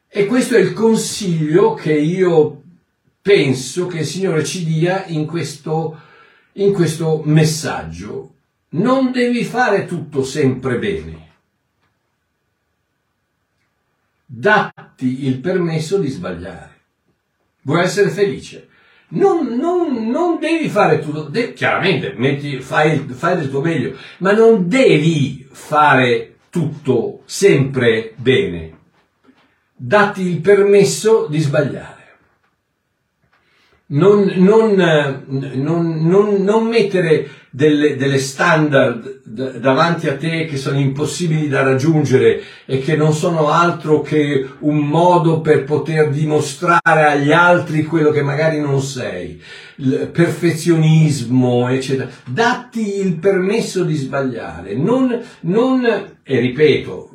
[0.09, 2.63] E questo è il consiglio che io
[3.21, 5.97] penso che il Signore ci dia in questo,
[6.55, 8.30] in questo messaggio.
[8.71, 11.29] Non devi fare tutto sempre bene.
[14.25, 16.79] Datti il permesso di sbagliare.
[17.63, 18.69] Vuoi essere felice?
[19.09, 24.31] Non, non, non devi fare tutto, de- chiaramente metti, fai, fai del tuo meglio, ma
[24.31, 28.79] non devi fare tutto sempre bene
[29.83, 32.00] dati il permesso di sbagliare.
[33.93, 34.73] Non, non,
[35.27, 42.79] non, non mettere delle, delle standard davanti a te che sono impossibili da raggiungere e
[42.79, 48.59] che non sono altro che un modo per poter dimostrare agli altri quello che magari
[48.61, 49.41] non sei.
[49.75, 52.09] Il perfezionismo, eccetera.
[52.25, 54.73] Datti il permesso di sbagliare.
[54.75, 55.11] Non,
[56.23, 57.09] e ripeto,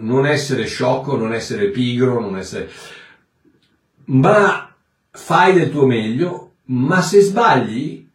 [0.00, 2.68] non essere sciocco, non essere pigro, non essere...
[4.06, 4.75] ma
[5.16, 8.06] fai del tuo meglio, ma se sbagli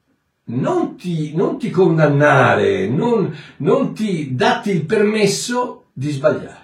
[0.45, 6.59] non ti, non ti condannare, non, non ti datti il permesso di sbagliare.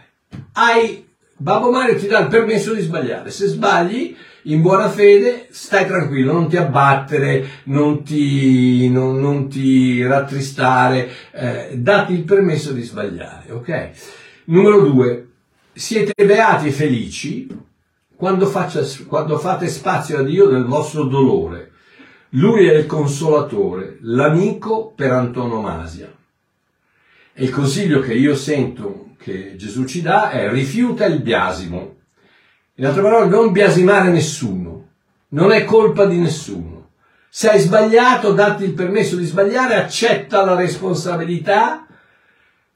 [0.53, 3.31] Hai, Babbo Mario ti dà il permesso di sbagliare.
[3.31, 10.05] Se sbagli, in buona fede, stai tranquillo, non ti abbattere, non ti, non, non ti
[10.05, 13.89] rattristare, eh, dati il permesso di sbagliare, ok?
[14.45, 15.27] Numero due,
[15.73, 17.65] siete beati e felici
[18.17, 21.71] quando, faccia, quando fate spazio a Dio nel vostro dolore.
[22.31, 26.11] Lui è il consolatore, l'amico per antonomasia.
[27.33, 31.95] E il consiglio che io sento che Gesù ci dà è rifiuta il biasimo.
[32.75, 34.87] In altre parole, non biasimare nessuno.
[35.29, 36.89] Non è colpa di nessuno.
[37.29, 41.86] Se hai sbagliato, datti il permesso di sbagliare, accetta la responsabilità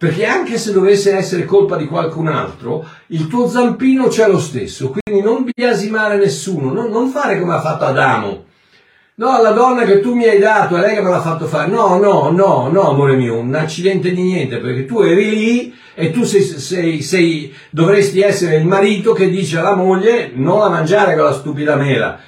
[0.02, 4.90] perché anche se dovesse essere colpa di qualcun altro, il tuo zampino c'è lo stesso.
[4.90, 8.46] Quindi non biasimare nessuno, non, non fare come ha fatto Adamo.
[9.14, 11.70] No, la donna che tu mi hai dato, è lei che me l'ha fatto fare.
[11.70, 16.10] No, no, no, no, amore mio, un accidente di niente, perché tu eri lì e
[16.10, 21.14] tu sei, sei, sei, dovresti essere il marito che dice alla moglie non la mangiare
[21.14, 22.20] quella stupida mela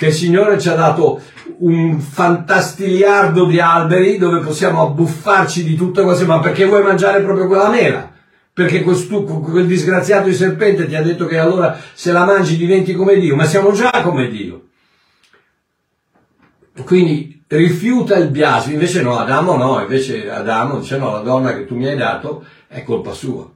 [0.00, 1.20] che il Signore ci ha dato
[1.58, 7.46] un fantastiliardo di alberi dove possiamo abbuffarci di tutte cose, ma perché vuoi mangiare proprio
[7.46, 8.10] quella mela?
[8.50, 12.94] Perché questo, quel disgraziato di serpente ti ha detto che allora se la mangi diventi
[12.94, 14.68] come Dio, ma siamo già come Dio.
[16.82, 21.66] Quindi rifiuta il biasimo, invece no, Adamo no, invece Adamo dice no, la donna che
[21.66, 23.46] tu mi hai dato è colpa sua.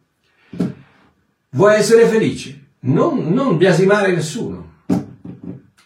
[1.53, 2.67] Vuoi essere felice?
[2.81, 4.73] Non, non biasimare nessuno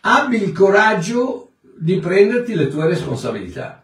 [0.03, 3.83] abbi il coraggio di prenderti le tue responsabilità.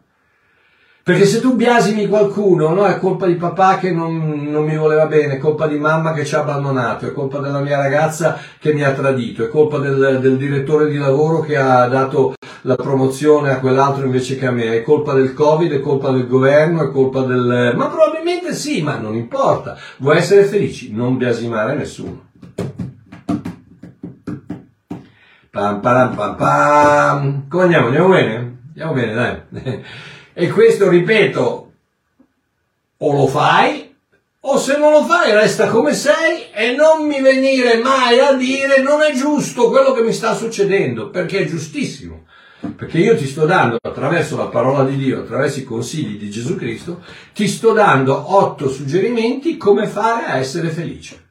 [1.05, 5.07] Perché se tu biasimi qualcuno, no, è colpa di papà che non, non, mi voleva
[5.07, 8.73] bene, è colpa di mamma che ci ha abbandonato, è colpa della mia ragazza che
[8.73, 13.51] mi ha tradito, è colpa del, del direttore di lavoro che ha dato la promozione
[13.51, 16.91] a quell'altro invece che a me, è colpa del Covid, è colpa del governo, è
[16.91, 17.75] colpa del...
[17.77, 19.77] Ma probabilmente sì, ma non importa.
[19.99, 20.91] Vuoi essere felici?
[20.91, 22.31] Non biasimare nessuno.
[25.55, 27.49] Pam, pam, pam, pam.
[27.49, 27.87] Come andiamo?
[27.87, 28.59] Andiamo bene?
[28.71, 29.85] Andiamo bene, dai.
[30.37, 31.73] E questo, ripeto,
[32.97, 33.95] o lo fai,
[34.41, 38.83] o se non lo fai resta come sei e non mi venire mai a dire
[38.83, 42.25] non è giusto quello che mi sta succedendo, perché è giustissimo.
[42.77, 46.57] Perché io ti sto dando, attraverso la parola di Dio, attraverso i consigli di Gesù
[46.57, 47.01] Cristo,
[47.33, 51.24] ti sto dando otto suggerimenti come fare a essere felice.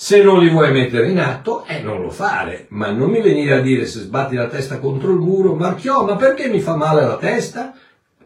[0.00, 3.54] Se non li vuoi mettere in atto, eh, non lo fare, ma non mi venire
[3.54, 7.02] a dire se sbatti la testa contro il muro, Marchiò, ma perché mi fa male
[7.02, 7.76] la testa?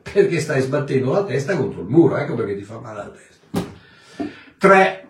[0.03, 4.29] Perché stai sbattendo la testa contro il muro, ecco perché ti fa male la testa.
[4.59, 5.09] 3.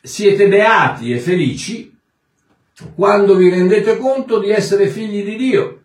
[0.00, 1.98] Siete beati e felici
[2.94, 5.82] quando vi rendete conto di essere figli di Dio,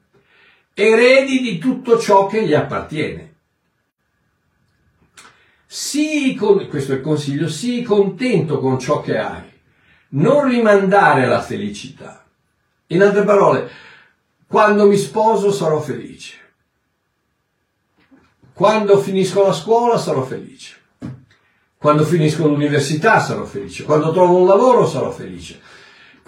[0.76, 3.34] eredi di tutto ciò che gli appartiene.
[5.66, 9.58] Sii, questo è il consiglio, sii contento con ciò che hai
[10.10, 12.26] non rimandare la felicità.
[12.88, 13.70] In altre parole,
[14.48, 16.38] quando mi sposo sarò felice.
[18.54, 20.76] Quando finisco la scuola sarò felice.
[21.78, 23.84] Quando finisco l'università sarò felice.
[23.84, 25.62] Quando trovo un lavoro sarò felice.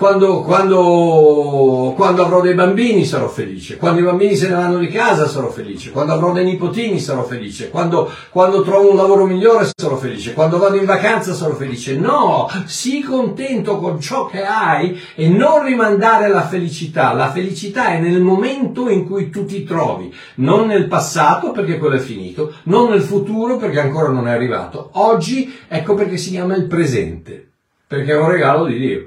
[0.01, 4.87] Quando, quando, quando, avrò dei bambini sarò felice, quando i bambini se ne vanno di
[4.87, 9.69] casa sarò felice, quando avrò dei nipotini sarò felice, quando, quando trovo un lavoro migliore
[9.77, 11.97] sarò felice, quando vado in vacanza sarò felice.
[11.97, 17.13] No, sii contento con ciò che hai e non rimandare la felicità.
[17.13, 21.97] La felicità è nel momento in cui tu ti trovi, non nel passato perché quello
[21.97, 24.89] è finito, non nel futuro perché ancora non è arrivato.
[24.93, 27.51] Oggi ecco perché si chiama il presente,
[27.85, 29.05] perché è un regalo di Dio.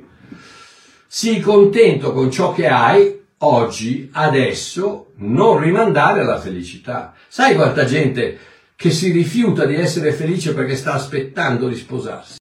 [1.17, 7.15] Sii contento con ciò che hai oggi, adesso, non rimandare la felicità.
[7.29, 8.37] Sai quanta gente
[8.75, 12.39] che si rifiuta di essere felice perché sta aspettando di sposarsi,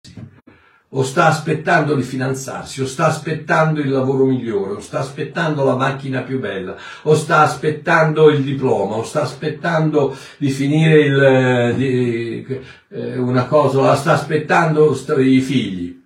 [0.90, 5.76] o sta aspettando di fidanzarsi, o sta aspettando il lavoro migliore, o sta aspettando la
[5.76, 11.74] macchina più bella, o sta aspettando il diploma, o sta aspettando di finire il, eh,
[11.76, 12.60] di,
[12.90, 16.02] eh, una cosa, sta aspettando i figli.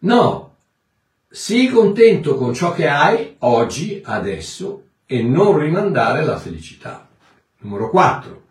[0.00, 0.51] No,
[1.34, 7.08] Sii contento con ciò che hai oggi, adesso, e non rimandare la felicità.
[7.60, 8.42] Numero 4.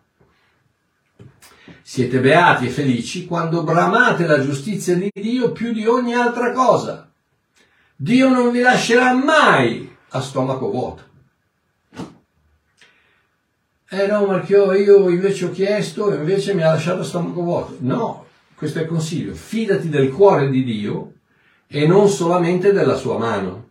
[1.80, 7.08] Siete beati e felici quando bramate la giustizia di Dio più di ogni altra cosa.
[7.94, 11.02] Dio non vi lascerà mai a stomaco vuoto.
[13.90, 17.76] Eh no, Marchio, io invece ho chiesto e invece mi ha lasciato a stomaco vuoto.
[17.78, 18.26] No,
[18.56, 19.34] questo è il consiglio.
[19.34, 21.12] Fidati del cuore di Dio
[21.74, 23.70] e non solamente della sua mano.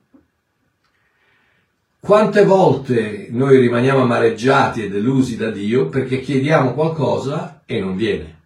[1.99, 8.39] Quante volte noi rimaniamo amareggiati e delusi da Dio perché chiediamo qualcosa e non viene?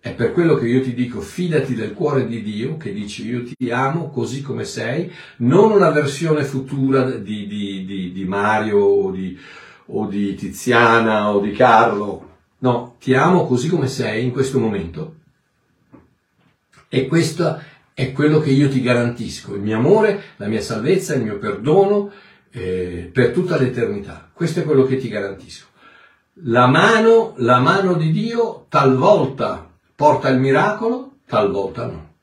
[0.00, 3.44] È per quello che io ti dico, fidati del cuore di Dio che dice io
[3.44, 9.14] ti amo così come sei, non una versione futura di, di, di, di Mario o
[9.90, 12.36] o di Tiziana o di Carlo.
[12.60, 15.16] No, ti amo così come sei in questo momento.
[16.88, 17.62] E questa
[17.98, 22.12] è quello che io ti garantisco, il mio amore, la mia salvezza, il mio perdono
[22.52, 24.30] eh, per tutta l'eternità.
[24.32, 25.66] Questo è quello che ti garantisco.
[26.44, 32.14] La mano, la mano di Dio talvolta porta il miracolo, talvolta no.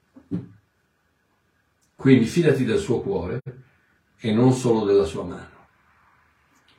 [1.98, 3.42] Quindi fidati del suo cuore
[4.18, 5.68] e non solo della sua mano.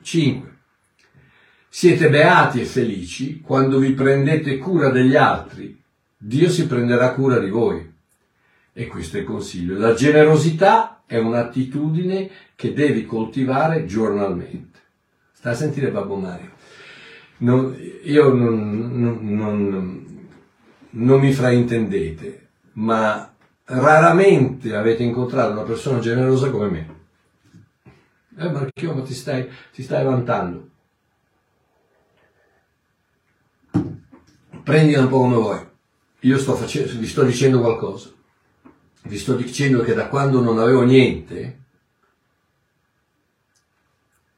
[0.01, 0.57] 5.
[1.69, 5.79] Siete beati e felici quando vi prendete cura degli altri.
[6.17, 7.93] Dio si prenderà cura di voi.
[8.79, 9.75] E questo è il consiglio.
[9.75, 14.79] La generosità è un'attitudine che devi coltivare giornalmente.
[15.31, 16.51] Sta a sentire Babbo Mario.
[17.37, 20.05] Non, io non, non,
[20.91, 26.95] non, mi fraintendete, ma raramente avete incontrato una persona generosa come me.
[28.37, 30.69] Eh Marchio, ma ti stai, ti stai vantando.
[34.63, 35.59] Prendila un po' come vuoi.
[36.19, 38.11] Io sto facendo, vi sto dicendo qualcosa
[39.07, 41.59] vi sto dicendo che da quando non avevo niente,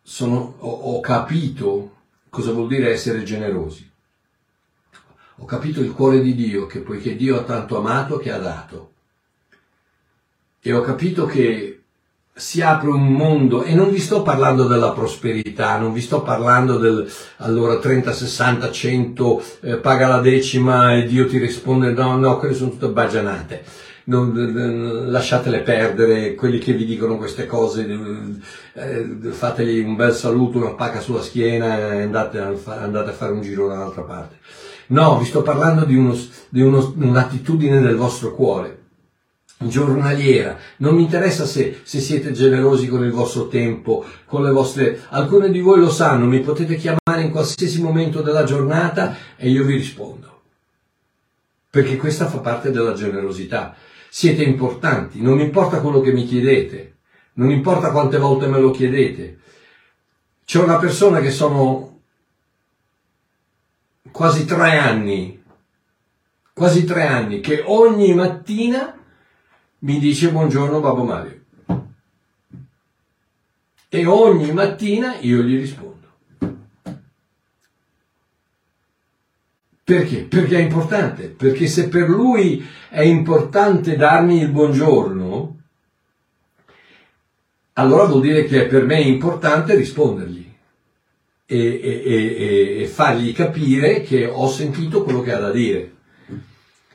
[0.02, 1.96] sono, ho, ho capito
[2.30, 3.88] cosa vuol dire essere generosi.
[5.42, 8.92] Ho capito il cuore di Dio, che poiché Dio ha tanto amato che ha dato.
[10.62, 11.84] E ho capito che
[12.34, 16.78] si apre un mondo, e non vi sto parlando della prosperità, non vi sto parlando
[16.78, 22.38] del allora 30, 60, 100, eh, paga la decima e Dio ti risponde, no, no,
[22.38, 27.88] quelle sono tutte bagianate non, lasciatele perdere, quelli che vi dicono queste cose,
[28.74, 33.32] eh, fategli un bel saluto, una pacca sulla schiena e andate a, andate a fare
[33.32, 34.38] un giro dall'altra parte.
[34.88, 36.18] No, vi sto parlando di, uno,
[36.49, 38.78] di uno, un'attitudine del vostro cuore,
[39.60, 40.57] giornaliera.
[40.78, 45.01] Non mi interessa se, se, siete generosi con il vostro tempo, con le vostre...
[45.10, 49.64] Alcune di voi lo sanno, mi potete chiamare in qualsiasi momento della giornata e io
[49.64, 50.28] vi rispondo.
[51.70, 53.76] Perché questa fa parte della generosità
[54.10, 56.97] siete importanti, non importa quello che mi chiedete,
[57.34, 59.39] non importa quante volte me lo chiedete.
[60.43, 62.01] C'è una persona che sono
[64.12, 65.41] quasi tre anni,
[66.53, 68.97] quasi tre anni, che ogni mattina
[69.80, 71.38] mi dice buongiorno Babbo Mario.
[73.91, 75.99] E ogni mattina io gli rispondo.
[79.90, 80.18] Perché?
[80.18, 85.58] Perché è importante, perché se per lui è importante darmi il buongiorno,
[87.74, 90.48] allora vuol dire che per me è importante rispondergli
[91.44, 95.94] e, e, e, e fargli capire che ho sentito quello che ha da dire.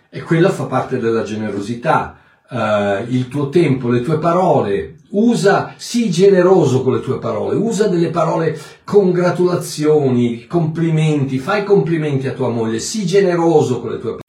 [0.09, 2.21] E quella fa parte della generosità.
[2.51, 7.89] Uh, il tuo tempo, le tue parole, usa, sii generoso con le tue parole, usa
[7.89, 14.24] delle parole congratulazioni, complimenti, fai complimenti a tua moglie, sii generoso con le tue parole,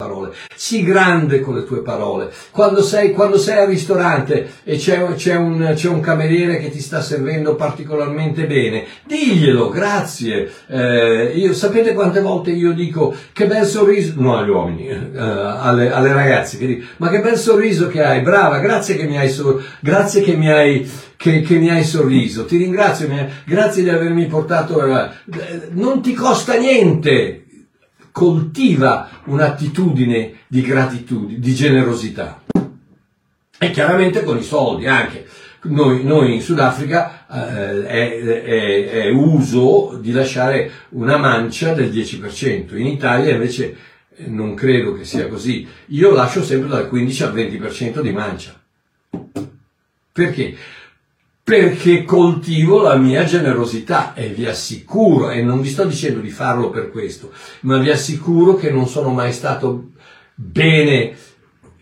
[0.54, 2.30] sii grande con le tue parole.
[2.50, 6.80] Quando sei, quando sei al ristorante e c'è, c'è, un, c'è, un, cameriere che ti
[6.80, 10.50] sta servendo particolarmente bene, diglielo, grazie.
[10.68, 15.90] Eh, io, sapete quante volte io dico che bel sorriso, no agli uomini, eh, alle,
[15.90, 19.34] alle, ragazze, che dico, ma che bel sorriso che hai, brava, grazie che mi hai,
[19.80, 23.08] grazie che mi hai che, che mi hai sorriso, ti ringrazio,
[23.44, 24.80] grazie di avermi portato,
[25.70, 27.45] non ti costa niente,
[28.16, 32.40] coltiva un'attitudine di gratitudine, di generosità.
[33.58, 35.26] E chiaramente con i soldi anche.
[35.64, 42.78] Noi, noi in Sudafrica eh, è, è, è, uso di lasciare una mancia del 10%,
[42.78, 43.76] in Italia invece
[44.16, 45.68] eh, non credo che sia così.
[45.88, 48.58] Io lascio sempre dal 15 al 20% di mancia.
[50.10, 50.56] Perché?
[51.46, 56.70] Perché coltivo la mia generosità e vi assicuro, e non vi sto dicendo di farlo
[56.70, 57.30] per questo,
[57.60, 59.90] ma vi assicuro che non sono mai stato
[60.34, 61.14] bene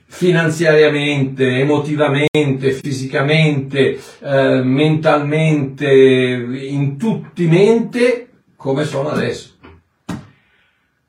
[0.05, 9.53] finanziariamente, emotivamente, fisicamente, eh, mentalmente, in tutti mente come sono adesso.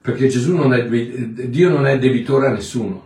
[0.02, 3.06] Perché Gesù non è, Dio non è debitore a nessuno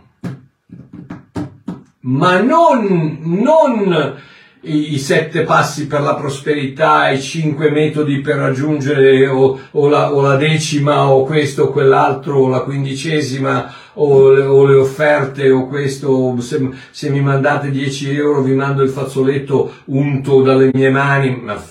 [2.02, 4.18] ma non, non
[4.62, 10.12] i, i, sette passi per la prosperità, i cinque metodi per raggiungere o, o, la,
[10.12, 15.50] o la, decima o questo o quell'altro o la quindicesima o le, o le offerte
[15.50, 20.90] o questo, se, se, mi mandate 10 euro vi mando il fazzoletto unto dalle mie
[20.90, 21.62] mani, ma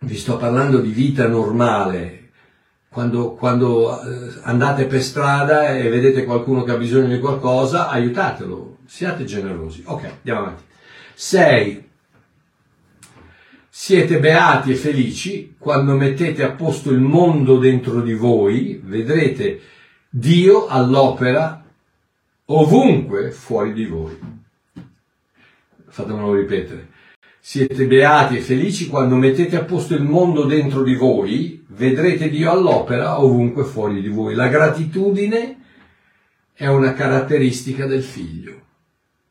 [0.00, 2.30] vi sto parlando di vita normale,
[2.88, 8.73] quando, quando eh, andate per strada e vedete qualcuno che ha bisogno di qualcosa, aiutatelo,
[8.94, 9.82] siate generosi.
[9.86, 10.62] Ok, andiamo avanti.
[11.14, 11.88] 6.
[13.68, 19.60] Siete beati e felici quando mettete a posto il mondo dentro di voi, vedrete
[20.08, 21.64] Dio all'opera
[22.44, 24.16] ovunque fuori di voi.
[25.88, 26.90] Fatemelo ripetere.
[27.40, 32.52] Siete beati e felici quando mettete a posto il mondo dentro di voi, vedrete Dio
[32.52, 34.36] all'opera ovunque fuori di voi.
[34.36, 35.62] La gratitudine
[36.52, 38.63] è una caratteristica del figlio.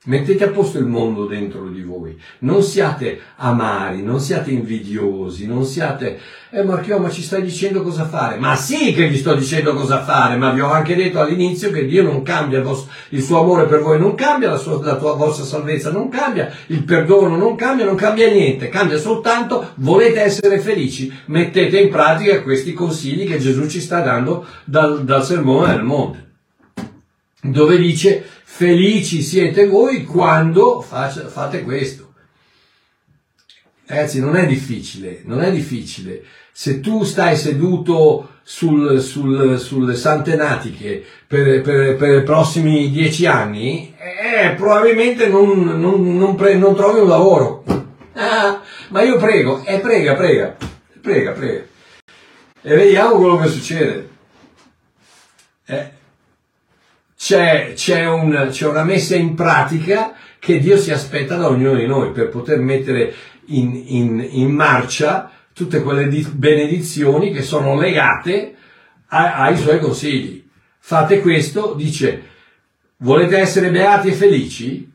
[0.06, 2.20] Mettete a posto il mondo dentro di voi.
[2.40, 6.20] Non siate amari, non siate invidiosi, non siate,
[6.52, 8.38] eh Marchio, ma ci stai dicendo cosa fare?
[8.38, 11.86] Ma sì che vi sto dicendo cosa fare, ma vi ho anche detto all'inizio che
[11.86, 14.98] Dio non cambia, il, vostro, il suo amore per voi non cambia, la, sua, la
[14.98, 20.20] tua vostra salvezza non cambia, il perdono non cambia, non cambia niente, cambia soltanto, volete
[20.20, 25.72] essere felici, mettete in pratica questi consigli che Gesù ci sta dando dal, dal sermone
[25.72, 26.32] del monte
[27.44, 32.12] dove dice felici siete voi quando fate questo.
[33.86, 36.24] Ragazzi, non è difficile, non è difficile.
[36.52, 43.26] Se tu stai seduto sul, sul, sulle sante natiche per, per, per, i prossimi dieci
[43.26, 47.64] anni, eh, probabilmente non, non, non, pre, non, trovi un lavoro.
[48.14, 50.56] Ah, ma io prego, eh, prega, prega,
[51.02, 51.64] prega, prega.
[52.62, 54.10] E vediamo quello che succede.
[55.66, 55.92] Eh,
[57.34, 61.88] c'è, c'è, un, c'è una messa in pratica che Dio si aspetta da ognuno di
[61.88, 63.12] noi per poter mettere
[63.46, 68.56] in, in, in marcia tutte quelle benedizioni che sono legate
[69.08, 70.48] a, ai suoi consigli.
[70.78, 72.22] Fate questo, dice,
[72.98, 74.92] volete essere beati e felici?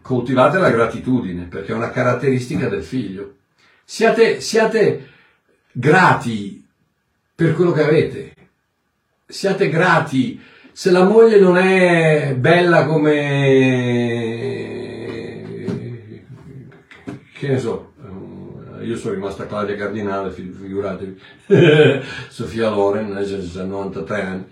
[0.00, 3.38] Coltivate la gratitudine, perché è una caratteristica del figlio.
[3.84, 5.08] Siate, siate
[5.72, 6.64] grati
[7.34, 8.34] per quello che avete.
[9.26, 10.40] Siate grati
[10.72, 13.08] se la moglie non è bella come
[17.32, 17.92] che ne so
[18.78, 21.20] eh, io sono rimasta Claudia Cardinale figuratevi
[22.28, 24.44] Sofia Loren ha 93 anni.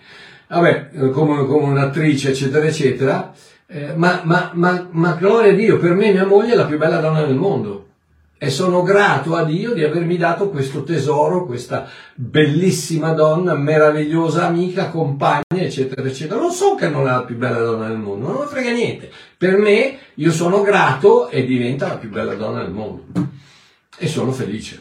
[0.49, 3.35] Vabbè come, come un'attrice eccetera eccetera
[3.71, 6.79] eh, ma, ma, ma, ma gloria a Dio per me mia moglie è la più
[6.79, 7.85] bella donna del mondo.
[8.39, 14.89] E sono grato a Dio di avermi dato questo tesoro, questa bellissima donna, meravigliosa amica,
[14.89, 16.41] compagna, eccetera, eccetera.
[16.41, 19.11] Non so che non è la più bella donna del mondo, non me frega niente.
[19.37, 23.05] Per me, io sono grato e diventa la più bella donna del mondo.
[23.97, 24.79] E sono felice.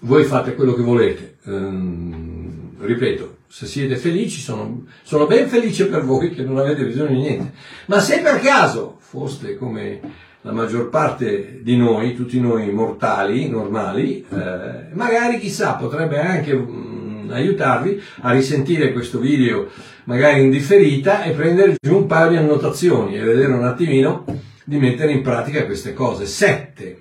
[0.00, 1.38] Voi fate quello che volete.
[1.46, 7.08] Ehm, ripeto, se siete felici, sono, sono ben felice per voi che non avete bisogno
[7.08, 7.52] di niente.
[7.86, 10.00] Ma se per caso foste come
[10.42, 16.95] la maggior parte di noi, tutti noi mortali, normali, eh, magari chissà potrebbe anche mm,
[17.30, 19.68] aiutarvi a risentire questo video
[20.04, 24.24] magari in differita e prendere giù un paio di annotazioni e vedere un attimino
[24.64, 26.26] di mettere in pratica queste cose.
[26.26, 27.00] Sette.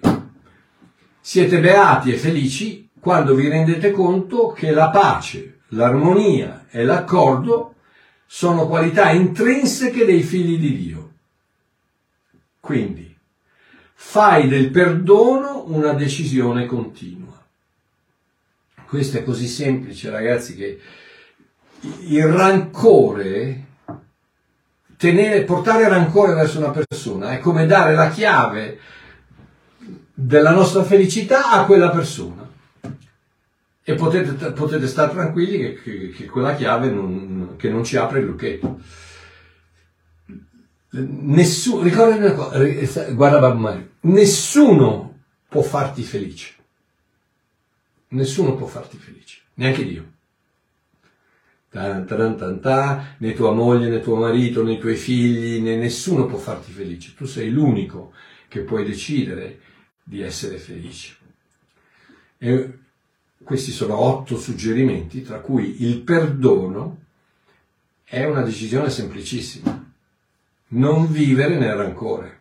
[1.19, 7.76] Siete beati e felici quando vi rendete conto che la pace, l'armonia e l'accordo
[8.26, 11.11] sono qualità intrinseche dei figli di Dio.
[12.59, 13.15] Quindi,
[13.93, 17.24] fai del perdono una decisione continua.
[18.88, 20.79] Questo è così semplice, ragazzi, che
[22.07, 23.63] il rancore,
[24.97, 28.79] tenere, portare rancore verso una persona è come dare la chiave
[30.13, 32.43] della nostra felicità a quella persona.
[33.88, 38.19] E potete, potete stare tranquilli che, che, che quella chiave non, che non ci apre
[38.19, 38.79] il lucchetto.
[40.89, 46.55] Nessuno, ricordati una cosa, guarda Babbo Mario, nessuno può farti felice.
[48.10, 50.14] Nessuno può farti felice, neanche Dio.
[51.70, 55.76] Tan, tan, tan, tan, né tua moglie, né tuo marito, né i tuoi figli, né
[55.76, 57.14] nessuno può farti felice.
[57.16, 58.14] Tu sei l'unico
[58.47, 59.60] che puoi decidere
[60.01, 61.18] di essere felice.
[62.38, 62.80] E
[63.43, 67.03] questi sono otto suggerimenti, tra cui il perdono
[68.03, 69.86] è una decisione semplicissima
[70.68, 72.34] non vivere nel rancore.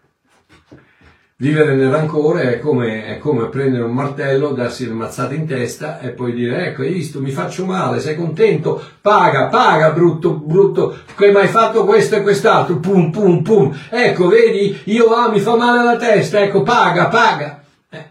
[1.36, 5.98] Vivere nel rancore è come, è come, prendere un martello, darsi le mazzate in testa
[5.98, 8.80] e poi dire ecco hai visto mi faccio male, sei contento?
[9.00, 14.78] Paga, paga brutto, brutto, che hai fatto questo e quest'altro, pum pum pum, ecco vedi
[14.84, 17.64] io ah, mi fa male la testa, ecco paga, paga.
[17.90, 18.04] Eh.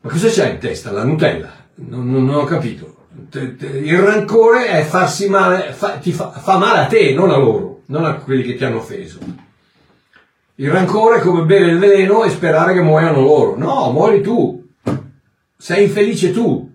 [0.00, 0.90] Ma cosa c'è in testa?
[0.90, 1.52] La Nutella?
[1.74, 2.94] non, non, non ho capito
[3.40, 7.73] il rancore è farsi male, fa, ti fa, fa, male a te, non a loro,
[7.86, 9.18] non a quelli che ti hanno offeso.
[10.56, 13.56] Il rancore è come bere il veleno e sperare che muoiano loro.
[13.56, 14.64] No, muori tu.
[15.56, 16.72] Sei infelice tu.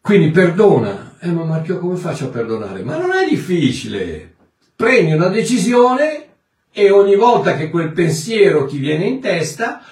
[0.00, 1.16] Quindi perdona.
[1.20, 2.82] Eh, ma Marchio, come faccio a perdonare?
[2.82, 4.34] Ma non è difficile.
[4.74, 6.26] Prendi una decisione
[6.72, 9.82] e ogni volta che quel pensiero ti viene in testa,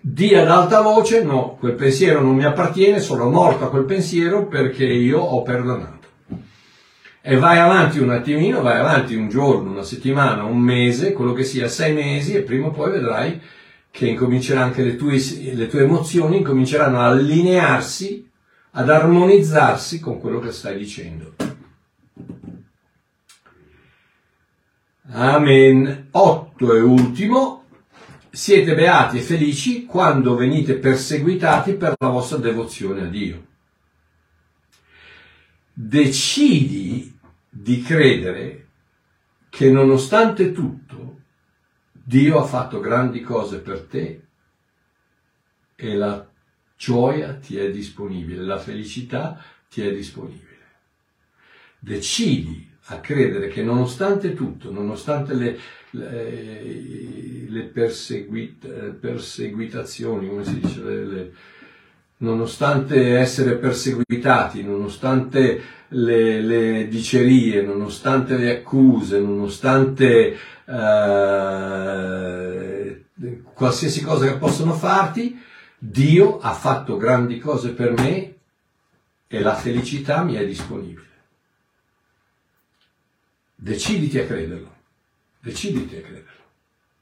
[0.00, 4.46] di ad alta voce, no, quel pensiero non mi appartiene, sono morto a quel pensiero
[4.46, 5.95] perché io ho perdonato.
[7.28, 11.42] E vai avanti un attimino, vai avanti un giorno, una settimana, un mese, quello che
[11.42, 13.40] sia, sei mesi e prima o poi vedrai
[13.90, 15.20] che incomincerà anche le tue,
[15.52, 18.30] le tue emozioni incominceranno a allinearsi,
[18.70, 21.34] ad armonizzarsi con quello che stai dicendo.
[25.10, 26.06] Amen.
[26.12, 27.64] Otto e ultimo,
[28.30, 33.46] siete beati e felici quando venite perseguitati per la vostra devozione a Dio.
[35.78, 37.15] Decidi
[37.58, 38.66] di credere
[39.48, 41.20] che nonostante tutto
[41.90, 44.22] Dio ha fatto grandi cose per te
[45.74, 46.28] e la
[46.76, 50.44] gioia ti è disponibile, la felicità ti è disponibile.
[51.78, 55.58] Decidi a credere che nonostante tutto, nonostante le,
[55.90, 61.34] le, le perseguit, perseguitazioni, come si dice, le,
[62.18, 71.94] nonostante essere perseguitati, nonostante le, le, dicerie, nonostante le accuse, nonostante eh,
[73.52, 75.38] qualsiasi cosa che possono farti,
[75.78, 78.34] Dio ha fatto grandi cose per me
[79.28, 81.04] e la felicità mi è disponibile.
[83.54, 84.74] Deciditi a crederlo.
[85.40, 86.24] Deciditi a crederlo.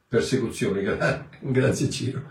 [0.08, 0.82] Persecuzioni,
[1.40, 2.22] grazie Ciro.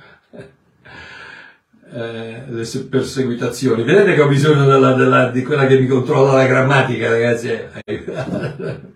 [1.94, 3.84] Eh, le perseguitazioni.
[3.84, 7.52] Vedete che ho bisogno della, della, di quella che mi controlla la grammatica, ragazzi.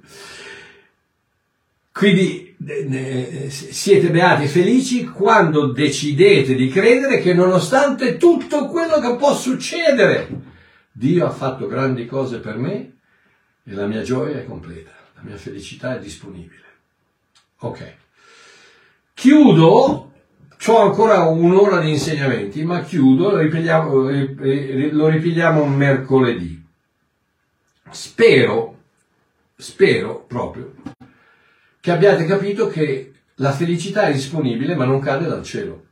[1.91, 2.56] Quindi
[3.50, 10.28] siete beati e felici quando decidete di credere che nonostante tutto quello che può succedere,
[10.91, 12.93] Dio ha fatto grandi cose per me
[13.64, 16.64] e la mia gioia è completa la mia felicità è disponibile.
[17.60, 17.95] Ok.
[19.16, 20.14] Chiudo,
[20.66, 24.10] ho ancora un'ora di insegnamenti, ma chiudo, lo ripigliamo,
[24.91, 26.66] lo ripigliamo mercoledì.
[27.89, 28.78] Spero,
[29.55, 30.74] spero proprio,
[31.80, 35.86] che abbiate capito che la felicità è disponibile ma non cade dal cielo.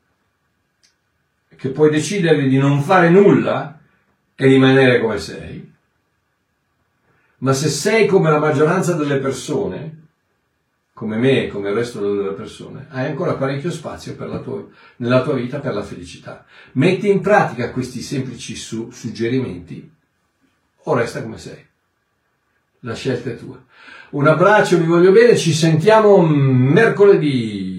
[1.56, 3.80] Che puoi decidere di non fare nulla
[4.36, 5.74] e rimanere come sei,
[7.38, 9.95] ma se sei come la maggioranza delle persone,
[10.96, 14.66] come me e come il resto delle persone, hai ancora parecchio spazio tua,
[14.98, 16.46] nella tua vita per la felicità.
[16.74, 19.92] Metti in pratica questi semplici su, suggerimenti
[20.84, 21.62] o resta come sei.
[22.80, 23.62] La scelta è tua.
[24.12, 27.75] Un abbraccio, vi voglio bene, ci sentiamo mercoledì.